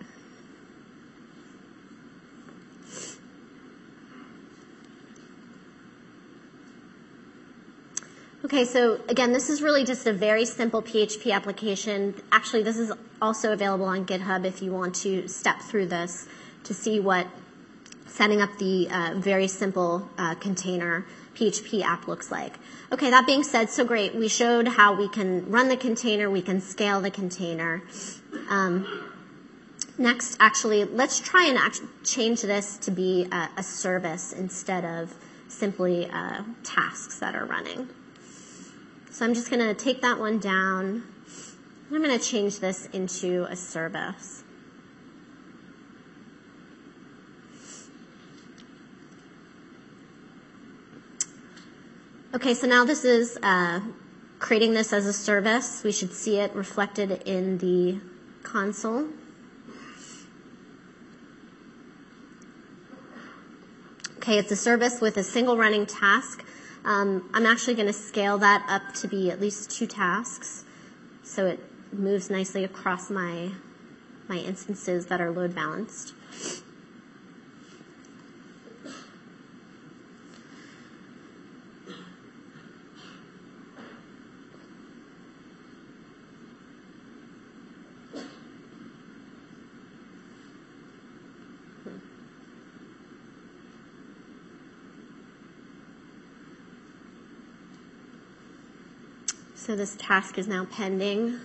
Okay, 8.53 8.65
so 8.65 8.99
again, 9.09 9.33
this 9.33 9.49
is 9.49 9.63
really 9.63 9.83
just 9.83 10.05
a 10.05 10.13
very 10.13 10.45
simple 10.45 10.83
PHP 10.83 11.31
application. 11.31 12.13
Actually, 12.31 12.61
this 12.61 12.77
is 12.77 12.91
also 13.19 13.51
available 13.51 13.85
on 13.85 14.05
GitHub 14.05 14.45
if 14.45 14.61
you 14.61 14.71
want 14.71 14.93
to 14.97 15.27
step 15.27 15.59
through 15.59 15.87
this 15.87 16.27
to 16.65 16.75
see 16.75 16.99
what 16.99 17.25
setting 18.05 18.43
up 18.43 18.55
the 18.59 18.87
uh, 18.91 19.13
very 19.15 19.47
simple 19.47 20.07
uh, 20.19 20.35
container 20.35 21.03
PHP 21.33 21.81
app 21.81 22.07
looks 22.07 22.29
like. 22.29 22.53
Okay, 22.91 23.09
that 23.09 23.25
being 23.25 23.41
said, 23.41 23.71
so 23.71 23.83
great. 23.83 24.13
We 24.13 24.27
showed 24.27 24.67
how 24.67 24.93
we 24.93 25.09
can 25.09 25.49
run 25.49 25.67
the 25.69 25.75
container, 25.75 26.29
we 26.29 26.43
can 26.43 26.61
scale 26.61 27.01
the 27.01 27.09
container. 27.09 27.81
Um, 28.49 29.09
next, 29.97 30.37
actually, 30.39 30.83
let's 30.83 31.19
try 31.19 31.47
and 31.47 31.57
act- 31.57 31.81
change 32.03 32.43
this 32.43 32.77
to 32.77 32.91
be 32.91 33.27
a, 33.31 33.49
a 33.57 33.63
service 33.63 34.31
instead 34.31 34.85
of 34.85 35.15
simply 35.47 36.07
uh, 36.07 36.43
tasks 36.63 37.17
that 37.17 37.33
are 37.33 37.45
running. 37.45 37.89
So 39.13 39.23
I'm 39.23 39.35
just 39.35 39.51
going 39.51 39.59
to 39.59 39.75
take 39.75 40.01
that 40.01 40.17
one 40.17 40.39
down. 40.39 41.03
I'm 41.91 42.03
going 42.03 42.17
to 42.17 42.25
change 42.25 42.59
this 42.59 42.87
into 42.87 43.43
a 43.43 43.55
service. 43.55 44.43
Okay, 52.33 52.55
so 52.55 52.65
now 52.65 52.85
this 52.85 53.05
is 53.05 53.37
uh, 53.43 53.81
creating 54.39 54.73
this 54.73 54.91
as 54.91 55.05
a 55.05 55.13
service. 55.13 55.83
We 55.83 55.91
should 55.91 56.11
see 56.11 56.39
it 56.39 56.55
reflected 56.55 57.21
in 57.27 57.59
the 57.59 57.99
console. 58.41 59.09
Okay, 64.17 64.39
it's 64.39 64.51
a 64.51 64.55
service 64.55 64.99
with 64.99 65.17
a 65.17 65.23
single 65.23 65.55
running 65.55 65.85
task. 65.85 66.43
Um, 66.85 67.29
I'm 67.33 67.45
actually 67.45 67.75
going 67.75 67.87
to 67.87 67.93
scale 67.93 68.37
that 68.39 68.65
up 68.67 68.93
to 68.95 69.07
be 69.07 69.31
at 69.31 69.39
least 69.39 69.71
two 69.71 69.87
tasks 69.87 70.65
so 71.23 71.45
it 71.45 71.59
moves 71.93 72.29
nicely 72.29 72.63
across 72.63 73.09
my, 73.09 73.51
my 74.27 74.37
instances 74.37 75.05
that 75.07 75.21
are 75.21 75.31
load 75.31 75.55
balanced. 75.55 76.13
So 99.63 99.77
this 99.77 99.95
task 99.97 100.37
is 100.37 100.45
now 100.45 100.65
pending. 100.65 101.39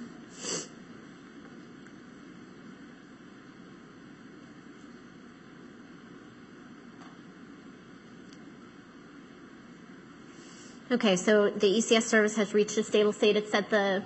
Okay, 10.91 11.15
so 11.15 11.51
the 11.51 11.79
ECS 11.79 12.03
service 12.03 12.35
has 12.35 12.53
reached 12.53 12.77
a 12.77 12.83
stable 12.83 13.13
state. 13.13 13.37
It 13.37 13.49
set 13.53 13.71
the, 13.71 14.03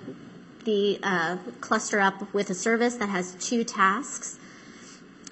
the 0.63 0.99
uh, 1.01 1.37
cluster 1.59 1.99
up 1.99 2.31
with 2.35 2.51
a 2.51 2.53
service 2.53 2.93
that 2.97 3.09
has 3.09 3.33
two 3.43 3.63
tasks. 3.63 4.37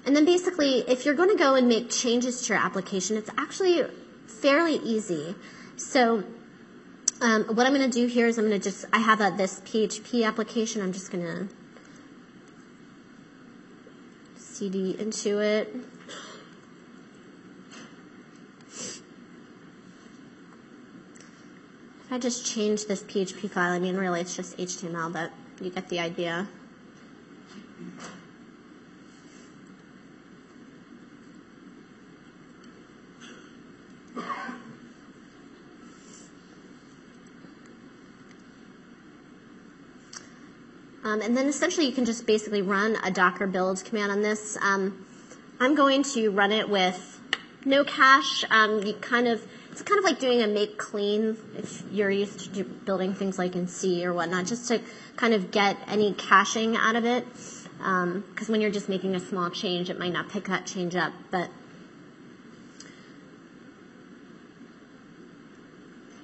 And 0.04 0.16
then 0.16 0.24
basically, 0.24 0.80
if 0.88 1.04
you're 1.04 1.14
going 1.14 1.30
to 1.30 1.36
go 1.36 1.54
and 1.54 1.68
make 1.68 1.88
changes 1.88 2.42
to 2.48 2.54
your 2.54 2.60
application, 2.60 3.16
it's 3.16 3.30
actually 3.38 3.84
fairly 4.26 4.78
easy. 4.78 5.36
So 5.76 6.24
um, 7.22 7.44
what 7.44 7.66
I'm 7.66 7.72
going 7.72 7.88
to 7.88 8.00
do 8.00 8.06
here 8.06 8.26
is 8.26 8.36
I'm 8.36 8.48
going 8.48 8.60
to 8.60 8.70
just, 8.70 8.84
I 8.92 8.98
have 8.98 9.20
a, 9.20 9.32
this 9.36 9.60
PHP 9.60 10.26
application. 10.26 10.82
I'm 10.82 10.92
just 10.92 11.12
going 11.12 11.24
to 11.24 11.48
CD 14.36 14.98
into 14.98 15.38
it. 15.38 15.72
If 22.04 22.10
I 22.10 22.18
just 22.18 22.44
change 22.44 22.86
this 22.86 23.04
PHP 23.04 23.48
file, 23.48 23.72
I 23.72 23.78
mean, 23.78 23.96
really, 23.96 24.20
it's 24.20 24.34
just 24.34 24.58
HTML, 24.58 25.12
but 25.12 25.30
you 25.60 25.70
get 25.70 25.88
the 25.88 26.00
idea. 26.00 26.48
Um, 41.12 41.20
and 41.20 41.36
then 41.36 41.46
essentially 41.46 41.86
you 41.86 41.92
can 41.92 42.06
just 42.06 42.26
basically 42.26 42.62
run 42.62 42.96
a 43.04 43.10
docker 43.10 43.46
build 43.46 43.84
command 43.84 44.10
on 44.10 44.22
this. 44.22 44.56
Um, 44.62 45.04
I'm 45.60 45.74
going 45.74 46.04
to 46.14 46.30
run 46.30 46.52
it 46.52 46.70
with 46.70 47.20
no 47.66 47.84
cache. 47.84 48.46
Um, 48.50 48.82
you 48.82 48.94
kind 48.94 49.28
of, 49.28 49.46
it's 49.70 49.82
kind 49.82 49.98
of 49.98 50.04
like 50.04 50.18
doing 50.18 50.40
a 50.40 50.46
make 50.46 50.78
clean 50.78 51.36
if 51.58 51.82
you're 51.92 52.10
used 52.10 52.54
to 52.54 52.64
building 52.64 53.12
things 53.12 53.38
like 53.38 53.54
in 53.56 53.68
C 53.68 54.06
or 54.06 54.14
whatnot, 54.14 54.46
just 54.46 54.68
to 54.68 54.80
kind 55.16 55.34
of 55.34 55.50
get 55.50 55.76
any 55.86 56.14
caching 56.14 56.78
out 56.78 56.96
of 56.96 57.04
it. 57.04 57.26
Because 57.28 57.82
um, 58.04 58.24
when 58.46 58.62
you're 58.62 58.70
just 58.70 58.88
making 58.88 59.14
a 59.14 59.20
small 59.20 59.50
change, 59.50 59.90
it 59.90 59.98
might 59.98 60.14
not 60.14 60.30
pick 60.30 60.44
that 60.46 60.64
change 60.64 60.96
up. 60.96 61.12
But 61.30 61.50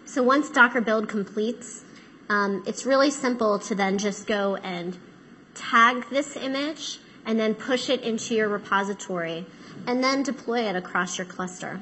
so 0.07 0.23
once 0.23 0.49
Docker 0.49 0.81
build 0.81 1.11
completes, 1.11 1.85
um, 2.29 2.63
it's 2.67 2.85
really 2.85 3.11
simple 3.11 3.59
to 3.61 3.75
then 3.75 3.99
just 3.99 4.27
go 4.27 4.57
and 4.57 4.97
tag 5.55 6.07
this 6.11 6.37
image 6.37 7.01
and 7.25 7.39
then 7.39 7.55
push 7.55 7.89
it 7.89 8.03
into 8.03 8.35
your 8.35 8.49
repository 8.49 9.47
and 9.87 10.03
then 10.03 10.23
deploy 10.23 10.61
it 10.61 10.77
across 10.77 11.19
your 11.19 11.27
cluster. 11.27 11.81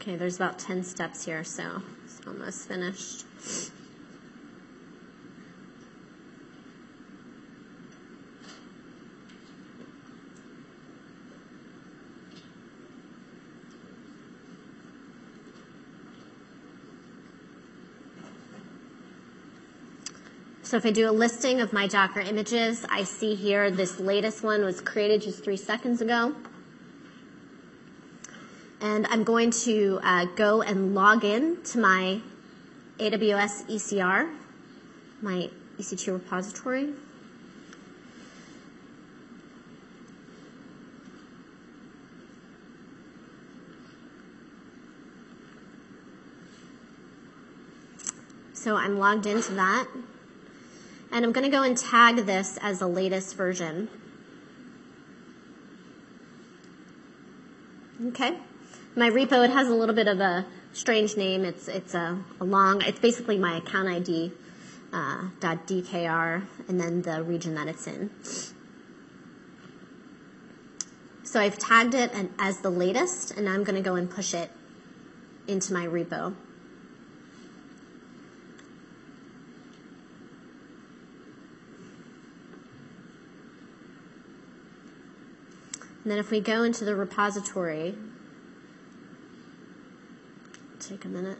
Okay, 0.00 0.16
there's 0.16 0.36
about 0.36 0.58
10 0.58 0.84
steps 0.84 1.24
here, 1.24 1.42
so 1.44 1.80
almost 2.26 2.68
finished. 2.68 3.24
So 20.62 20.78
if 20.78 20.86
I 20.86 20.90
do 20.90 21.08
a 21.08 21.12
listing 21.12 21.60
of 21.60 21.72
my 21.72 21.86
Docker 21.86 22.20
images, 22.20 22.84
I 22.90 23.04
see 23.04 23.34
here 23.34 23.70
this 23.70 24.00
latest 24.00 24.42
one 24.42 24.64
was 24.64 24.80
created 24.80 25.22
just 25.22 25.44
three 25.44 25.56
seconds 25.56 26.00
ago 26.00 26.34
and 28.84 29.06
I'm 29.06 29.24
going 29.24 29.50
to 29.64 29.98
uh, 30.02 30.26
go 30.36 30.60
and 30.60 30.94
log 30.94 31.24
in 31.24 31.62
to 31.72 31.78
my 31.78 32.20
AWS 32.98 33.66
ECR, 33.66 34.30
my 35.22 35.48
EC2 35.78 36.12
repository. 36.12 36.92
So 48.52 48.76
I'm 48.76 48.98
logged 48.98 49.24
into 49.24 49.52
that. 49.52 49.86
And 51.10 51.24
I'm 51.24 51.32
going 51.32 51.44
to 51.44 51.50
go 51.50 51.62
and 51.62 51.74
tag 51.74 52.16
this 52.26 52.58
as 52.60 52.80
the 52.80 52.86
latest 52.86 53.34
version. 53.34 53.88
Okay. 58.08 58.38
My 58.96 59.10
repo, 59.10 59.44
it 59.44 59.50
has 59.50 59.68
a 59.68 59.74
little 59.74 59.94
bit 59.94 60.06
of 60.06 60.20
a 60.20 60.46
strange 60.72 61.16
name. 61.16 61.44
It's, 61.44 61.66
it's 61.66 61.94
a, 61.94 62.16
a 62.40 62.44
long, 62.44 62.80
it's 62.82 63.00
basically 63.00 63.36
my 63.36 63.56
account 63.56 63.88
ID, 63.88 64.30
uh, 64.92 65.30
.dkr, 65.40 66.44
and 66.68 66.80
then 66.80 67.02
the 67.02 67.24
region 67.24 67.56
that 67.56 67.66
it's 67.66 67.88
in. 67.88 68.10
So 71.24 71.40
I've 71.40 71.58
tagged 71.58 71.94
it 71.94 72.12
as 72.38 72.60
the 72.60 72.70
latest, 72.70 73.32
and 73.32 73.48
I'm 73.48 73.64
going 73.64 73.74
to 73.74 73.82
go 73.82 73.96
and 73.96 74.08
push 74.08 74.32
it 74.32 74.52
into 75.48 75.72
my 75.72 75.86
repo. 75.86 76.26
And 86.04 86.12
then 86.12 86.18
if 86.18 86.30
we 86.30 86.38
go 86.38 86.62
into 86.62 86.84
the 86.84 86.94
repository, 86.94 87.96
take 90.88 91.04
a 91.04 91.08
minute. 91.08 91.38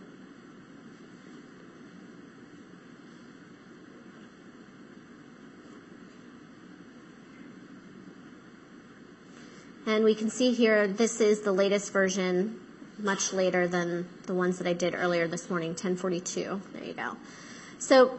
And 9.87 10.03
we 10.03 10.15
can 10.15 10.31
see 10.31 10.53
here, 10.53 10.87
this 10.87 11.21
is 11.21 11.43
the 11.43 11.53
latest 11.53 11.93
version, 11.93 12.59
much 12.99 13.33
later 13.33 13.69
than 13.69 14.09
the 14.23 14.35
ones 14.35 14.59
that 14.59 14.67
I 14.67 14.73
did 14.73 14.95
earlier 14.95 15.29
this 15.29 15.51
morning, 15.51 15.71
1042. 15.71 16.61
There 16.73 16.85
you 16.85 16.95
go. 16.95 17.17
So 17.79 18.19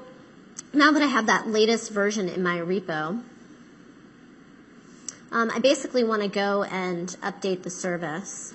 now 0.73 0.91
that 0.91 1.01
I 1.01 1.07
have 1.07 1.25
that 1.25 1.47
latest 1.47 1.91
version 1.91 2.29
in 2.29 2.43
my 2.43 2.57
repo, 2.57 3.23
um, 5.31 5.51
I 5.51 5.59
basically 5.59 6.03
want 6.03 6.21
to 6.21 6.27
go 6.27 6.63
and 6.63 7.09
update 7.21 7.63
the 7.63 7.71
service. 7.71 8.53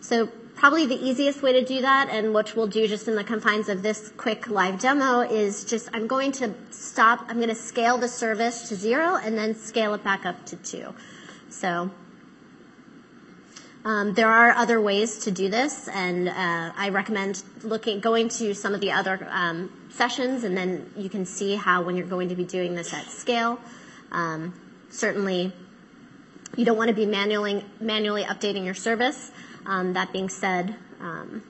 So 0.00 0.28
probably 0.56 0.86
the 0.86 0.96
easiest 0.96 1.42
way 1.42 1.52
to 1.52 1.64
do 1.64 1.82
that, 1.82 2.08
and 2.10 2.34
which 2.34 2.56
we'll 2.56 2.66
do 2.66 2.88
just 2.88 3.06
in 3.06 3.14
the 3.14 3.24
confines 3.24 3.68
of 3.68 3.82
this 3.82 4.10
quick 4.16 4.48
live 4.48 4.80
demo, 4.80 5.20
is 5.20 5.64
just 5.64 5.88
I'm 5.92 6.06
going 6.06 6.32
to 6.32 6.54
stop, 6.70 7.26
I'm 7.28 7.36
going 7.36 7.48
to 7.48 7.54
scale 7.54 7.98
the 7.98 8.08
service 8.08 8.68
to 8.70 8.74
zero 8.74 9.16
and 9.16 9.36
then 9.36 9.54
scale 9.54 9.94
it 9.94 10.02
back 10.02 10.26
up 10.26 10.44
to 10.46 10.56
two. 10.56 10.94
So 11.50 11.90
um, 13.84 14.14
there 14.14 14.28
are 14.28 14.50
other 14.50 14.80
ways 14.80 15.18
to 15.20 15.30
do 15.30 15.48
this, 15.48 15.88
and 15.88 16.28
uh, 16.28 16.72
I 16.76 16.88
recommend 16.88 17.42
looking, 17.62 18.00
going 18.00 18.30
to 18.30 18.54
some 18.54 18.74
of 18.74 18.80
the 18.80 18.92
other 18.92 19.28
um, 19.30 19.70
sessions, 19.90 20.42
and 20.42 20.56
then 20.56 20.90
you 20.96 21.08
can 21.08 21.24
see 21.24 21.54
how 21.54 21.82
when 21.82 21.96
you're 21.96 22.08
going 22.08 22.30
to 22.30 22.34
be 22.34 22.44
doing 22.44 22.74
this 22.74 22.92
at 22.92 23.06
scale. 23.06 23.60
Um, 24.10 24.54
certainly 24.90 25.52
you 26.56 26.64
don't 26.64 26.76
want 26.76 26.88
to 26.88 26.94
be 26.94 27.06
manually 27.06 27.64
manually 27.78 28.24
updating 28.24 28.64
your 28.64 28.74
service. 28.74 29.30
Um, 29.66 29.94
that 29.94 30.12
being 30.12 30.28
said, 30.28 30.76
um, 31.00 31.42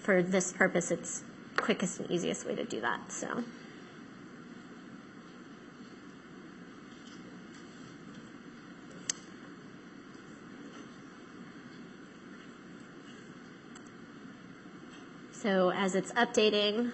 for 0.00 0.22
this 0.22 0.52
purpose, 0.52 0.90
it's 0.90 1.22
quickest 1.56 2.00
and 2.00 2.10
easiest 2.10 2.46
way 2.46 2.54
to 2.54 2.64
do 2.64 2.80
that. 2.80 3.12
So. 3.12 3.44
So 15.32 15.70
as 15.70 15.94
it's 15.94 16.12
updating, 16.12 16.92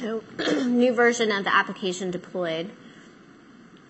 So 0.00 0.24
new 0.64 0.94
version 0.94 1.30
of 1.30 1.44
the 1.44 1.54
application 1.54 2.10
deployed. 2.10 2.70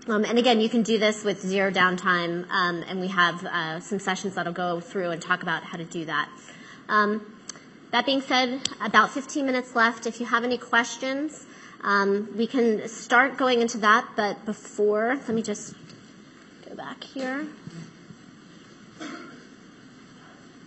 Um, 0.09 0.25
and 0.25 0.41
again, 0.41 0.61
you 0.61 0.69
can 0.69 0.83
do 0.83 0.99
this 0.99 1.23
with 1.23 1.41
zero 1.41 1.71
downtime, 1.71 2.51
um, 2.51 2.83
and 2.89 2.99
we 2.99 3.07
have 3.07 3.45
uh, 3.45 3.79
some 3.79 4.01
sessions 4.01 4.35
that'll 4.35 4.53
go 4.53 4.81
through 4.81 5.11
and 5.11 5.23
talk 5.23 5.45
about 5.45 5.63
how 5.63 5.79
to 5.79 5.85
do 5.85 6.07
that. 6.07 6.29
Um, 6.89 7.25
that 7.93 8.07
being 8.07 8.23
said, 8.23 8.69
about 8.81 9.11
15 9.11 9.47
minutes 9.47 9.77
left. 9.77 10.05
If 10.05 10.19
you 10.19 10.27
have 10.27 10.43
any 10.43 10.59
questions, 10.59 11.47
um, 11.83 12.37
we 12.37 12.49
can 12.49 12.89
start 12.89 13.37
going 13.37 13.61
into 13.61 13.79
that, 13.79 14.09
but 14.17 14.45
before, 14.45 15.15
let 15.15 15.29
me 15.29 15.43
just 15.43 15.75
go 16.69 16.75
back 16.75 17.05
here. 17.05 17.47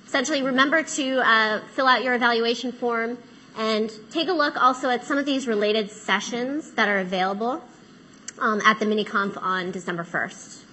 Essentially, 0.08 0.42
remember 0.42 0.84
to 0.84 1.18
uh, 1.20 1.60
fill 1.76 1.88
out 1.88 2.02
your 2.02 2.14
evaluation 2.14 2.72
form. 2.72 3.18
And 3.56 3.92
take 4.10 4.30
a 4.30 4.34
look 4.34 4.56
also 4.62 4.90
at 4.90 5.06
some 5.06 5.18
of 5.18 5.26
these 5.26 5.48
related 5.48 5.92
sessions 5.92 6.72
that 6.72 6.90
are 6.90 7.00
available 7.00 7.64
um, 8.40 8.62
at 8.66 8.80
the 8.80 8.86
mini-conf 8.86 9.38
on 9.38 9.72
December 9.72 10.04
1st. 10.04 10.64